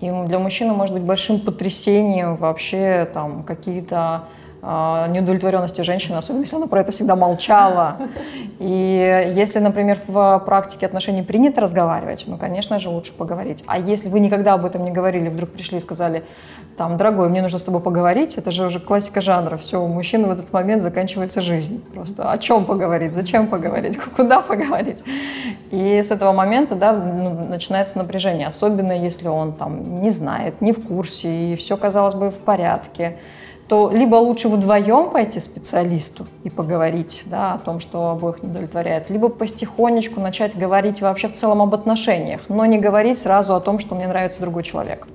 И 0.00 0.10
для 0.10 0.38
мужчины 0.38 0.72
может 0.72 0.94
быть 0.94 1.02
большим 1.02 1.40
потрясением 1.40 2.36
вообще 2.36 3.08
там 3.12 3.42
какие-то 3.42 4.24
неудовлетворенности 4.62 5.80
женщины, 5.80 6.16
особенно 6.16 6.42
если 6.42 6.56
она 6.56 6.66
про 6.66 6.80
это 6.80 6.92
всегда 6.92 7.16
молчала. 7.16 7.96
И 8.58 9.32
если, 9.34 9.58
например, 9.58 9.98
в 10.06 10.42
практике 10.44 10.86
отношений 10.86 11.22
принято 11.22 11.60
разговаривать, 11.62 12.24
ну, 12.26 12.36
конечно 12.36 12.78
же, 12.78 12.90
лучше 12.90 13.12
поговорить. 13.12 13.64
А 13.66 13.78
если 13.78 14.08
вы 14.08 14.20
никогда 14.20 14.54
об 14.54 14.64
этом 14.66 14.84
не 14.84 14.90
говорили, 14.90 15.28
вдруг 15.28 15.50
пришли 15.50 15.78
и 15.78 15.80
сказали, 15.80 16.24
там, 16.76 16.96
дорогой, 16.96 17.28
мне 17.28 17.42
нужно 17.42 17.58
с 17.58 17.62
тобой 17.62 17.80
поговорить, 17.80 18.38
это 18.38 18.50
же 18.50 18.66
уже 18.66 18.80
классика 18.80 19.20
жанра. 19.20 19.56
Все, 19.56 19.82
у 19.82 19.86
мужчины 19.86 20.26
в 20.26 20.30
этот 20.30 20.52
момент 20.52 20.82
заканчивается 20.82 21.40
жизнь. 21.40 21.82
Просто 21.92 22.30
о 22.30 22.38
чем 22.38 22.64
поговорить, 22.64 23.12
зачем 23.12 23.48
поговорить, 23.48 23.98
куда 24.16 24.40
поговорить. 24.40 25.02
И 25.70 26.02
с 26.02 26.10
этого 26.10 26.32
момента, 26.32 26.74
да, 26.74 26.92
ну, 26.92 27.46
начинается 27.48 27.98
напряжение, 27.98 28.46
особенно 28.46 28.92
если 28.92 29.28
он 29.28 29.52
там 29.52 30.00
не 30.00 30.10
знает, 30.10 30.60
не 30.60 30.72
в 30.72 30.86
курсе, 30.86 31.52
и 31.52 31.56
все, 31.56 31.76
казалось 31.76 32.14
бы, 32.14 32.30
в 32.30 32.38
порядке 32.38 33.16
то 33.70 33.88
либо 33.88 34.16
лучше 34.16 34.48
вдвоем 34.48 35.10
пойти 35.10 35.38
специалисту 35.38 36.26
и 36.42 36.50
поговорить 36.50 37.22
да, 37.26 37.54
о 37.54 37.58
том, 37.60 37.78
что 37.78 38.08
обоих 38.08 38.42
не 38.42 38.48
удовлетворяет, 38.48 39.10
либо 39.10 39.28
потихонечку 39.28 40.18
начать 40.20 40.58
говорить 40.58 41.00
вообще 41.00 41.28
в 41.28 41.36
целом 41.36 41.62
об 41.62 41.72
отношениях, 41.72 42.40
но 42.48 42.66
не 42.66 42.80
говорить 42.80 43.20
сразу 43.20 43.54
о 43.54 43.60
том, 43.60 43.78
что 43.78 43.94
мне 43.94 44.08
нравится 44.08 44.40
другой 44.40 44.64
человек. 44.64 45.06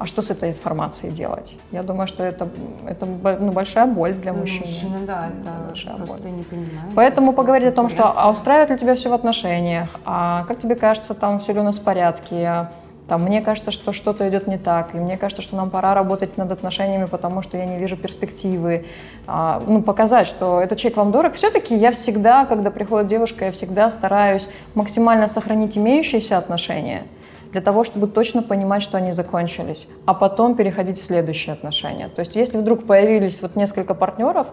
А 0.00 0.06
что 0.06 0.20
с 0.20 0.30
этой 0.30 0.48
информацией 0.48 1.12
делать? 1.12 1.54
Я 1.70 1.84
думаю, 1.84 2.08
что 2.08 2.24
это, 2.24 2.48
это 2.88 3.06
ну, 3.06 3.52
большая 3.52 3.86
боль 3.86 4.14
для 4.14 4.32
мужчины. 4.32 4.66
Мужчина, 4.66 4.98
да, 5.06 5.28
это 5.28 5.68
большая 5.68 5.94
просто 5.94 6.22
боль. 6.22 6.32
не 6.32 6.42
понимаю. 6.42 6.90
Поэтому 6.96 7.32
поговорить 7.32 7.68
о 7.68 7.72
том, 7.72 7.88
что 7.88 8.12
а 8.16 8.32
устраивает 8.32 8.70
ли 8.70 8.78
тебя 8.78 8.96
все 8.96 9.10
в 9.10 9.12
отношениях, 9.12 9.90
а 10.04 10.44
как 10.48 10.58
тебе 10.58 10.74
кажется, 10.74 11.14
там 11.14 11.38
все 11.38 11.52
ли 11.52 11.60
у 11.60 11.62
нас 11.62 11.76
в 11.76 11.84
порядке, 11.84 12.66
там, 13.08 13.22
мне 13.22 13.40
кажется, 13.40 13.70
что 13.72 13.92
что-то 13.92 14.28
идет 14.28 14.46
не 14.46 14.58
так, 14.58 14.94
и 14.94 14.98
мне 14.98 15.16
кажется, 15.16 15.42
что 15.42 15.56
нам 15.56 15.70
пора 15.70 15.94
работать 15.94 16.36
над 16.36 16.52
отношениями, 16.52 17.06
потому 17.06 17.42
что 17.42 17.56
я 17.56 17.66
не 17.66 17.78
вижу 17.78 17.96
перспективы. 17.96 18.86
А, 19.26 19.62
ну, 19.66 19.82
показать, 19.82 20.28
что 20.28 20.60
этот 20.60 20.78
человек 20.78 20.96
вам 20.96 21.12
дорог. 21.12 21.34
Все-таки 21.34 21.76
я 21.76 21.90
всегда, 21.90 22.44
когда 22.46 22.70
приходит 22.70 23.08
девушка, 23.08 23.46
я 23.46 23.52
всегда 23.52 23.90
стараюсь 23.90 24.48
максимально 24.74 25.28
сохранить 25.28 25.76
имеющиеся 25.76 26.38
отношения– 26.38 27.02
для 27.52 27.60
того, 27.60 27.84
чтобы 27.84 28.06
точно 28.06 28.42
понимать, 28.42 28.82
что 28.82 28.96
они 28.96 29.12
закончились, 29.12 29.86
а 30.06 30.14
потом 30.14 30.54
переходить 30.54 30.98
в 30.98 31.04
следующие 31.04 31.52
отношения. 31.52 32.08
То 32.08 32.20
есть 32.20 32.34
если 32.34 32.58
вдруг 32.58 32.86
появились 32.86 33.42
вот 33.42 33.56
несколько 33.56 33.94
партнеров, 33.94 34.46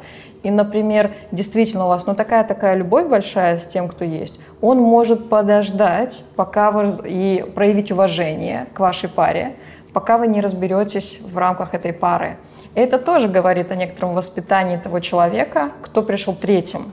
и, 0.43 0.51
например, 0.51 1.11
действительно 1.31 1.85
у 1.85 1.87
вас 1.87 2.05
ну 2.05 2.13
такая-такая 2.13 2.75
любовь 2.75 3.07
большая 3.07 3.57
с 3.57 3.65
тем, 3.65 3.87
кто 3.87 4.03
есть, 4.03 4.39
он 4.61 4.79
может 4.79 5.29
подождать, 5.29 6.23
пока 6.35 6.71
вы 6.71 6.93
и 7.05 7.43
проявить 7.55 7.91
уважение 7.91 8.67
к 8.73 8.79
вашей 8.79 9.09
паре, 9.09 9.55
пока 9.93 10.17
вы 10.17 10.27
не 10.27 10.41
разберетесь 10.41 11.19
в 11.21 11.37
рамках 11.37 11.73
этой 11.73 11.93
пары. 11.93 12.37
это 12.75 12.99
тоже 12.99 13.27
говорит 13.27 13.71
о 13.71 13.75
некотором 13.75 14.13
воспитании 14.13 14.77
того 14.77 14.99
человека, 14.99 15.71
кто 15.81 16.03
пришел 16.03 16.35
третьим. 16.35 16.91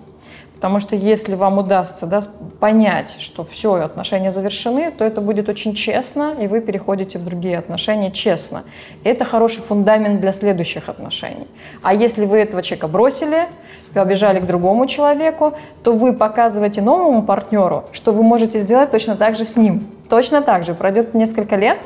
Потому 0.56 0.80
что 0.80 0.96
если 0.96 1.34
вам 1.34 1.58
удастся 1.58 2.06
да, 2.06 2.22
понять, 2.60 3.16
что 3.20 3.44
все, 3.44 3.74
отношения 3.74 4.32
завершены, 4.32 4.90
то 4.90 5.04
это 5.04 5.20
будет 5.20 5.50
очень 5.50 5.74
честно, 5.74 6.34
и 6.40 6.46
вы 6.46 6.62
переходите 6.62 7.18
в 7.18 7.24
другие 7.24 7.58
отношения 7.58 8.10
честно. 8.10 8.64
Это 9.04 9.26
хороший 9.26 9.60
фундамент 9.60 10.18
для 10.20 10.32
следующих 10.32 10.88
отношений. 10.88 11.46
А 11.82 11.92
если 11.92 12.24
вы 12.24 12.38
этого 12.38 12.62
человека 12.62 12.88
бросили, 12.88 13.48
побежали 13.92 14.40
к 14.40 14.46
другому 14.46 14.86
человеку, 14.86 15.52
то 15.82 15.92
вы 15.92 16.14
показываете 16.14 16.80
новому 16.80 17.22
партнеру, 17.22 17.84
что 17.92 18.12
вы 18.12 18.22
можете 18.22 18.60
сделать 18.60 18.90
точно 18.90 19.14
так 19.14 19.36
же 19.36 19.44
с 19.44 19.56
ним. 19.56 19.86
Точно 20.08 20.40
так 20.40 20.64
же. 20.64 20.74
Пройдет 20.74 21.12
несколько 21.12 21.56
лет, 21.56 21.78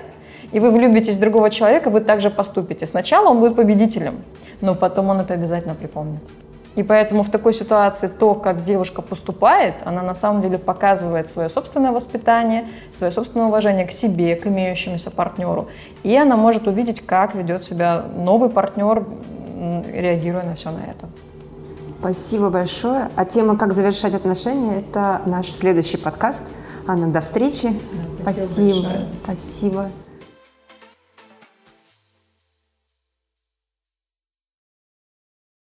и 0.52 0.60
вы 0.60 0.70
влюбитесь 0.70 1.16
в 1.16 1.20
другого 1.20 1.50
человека, 1.50 1.90
вы 1.90 2.00
также 2.00 2.30
поступите. 2.30 2.86
Сначала 2.86 3.30
он 3.30 3.40
будет 3.40 3.56
победителем, 3.56 4.20
но 4.60 4.76
потом 4.76 5.08
он 5.08 5.20
это 5.20 5.34
обязательно 5.34 5.74
припомнит. 5.74 6.22
И 6.80 6.82
поэтому 6.82 7.22
в 7.22 7.30
такой 7.30 7.52
ситуации 7.52 8.08
то, 8.08 8.34
как 8.34 8.64
девушка 8.64 9.02
поступает, 9.02 9.74
она 9.84 10.00
на 10.00 10.14
самом 10.14 10.40
деле 10.40 10.56
показывает 10.56 11.30
свое 11.30 11.50
собственное 11.50 11.92
воспитание, 11.92 12.68
свое 12.96 13.12
собственное 13.12 13.48
уважение 13.48 13.84
к 13.84 13.92
себе, 13.92 14.34
к 14.34 14.46
имеющемуся 14.46 15.10
партнеру. 15.10 15.68
И 16.04 16.16
она 16.16 16.36
может 16.36 16.66
увидеть, 16.66 17.04
как 17.04 17.34
ведет 17.34 17.64
себя 17.64 18.02
новый 18.16 18.48
партнер 18.48 19.04
реагируя 19.92 20.44
на 20.44 20.54
все 20.54 20.70
на 20.70 20.78
это. 20.78 21.06
Спасибо 21.98 22.48
большое. 22.48 23.10
А 23.14 23.26
тема 23.26 23.58
«Как 23.58 23.74
завершать 23.74 24.14
отношения»— 24.14 24.78
это 24.80 25.20
наш 25.26 25.50
следующий 25.50 25.98
подкаст. 25.98 26.40
Анна, 26.88 27.08
до 27.08 27.20
встречи. 27.20 27.78
Да, 28.24 28.32
спасибо. 28.32 28.46
Спасибо. 28.54 28.88
спасибо. 29.22 29.90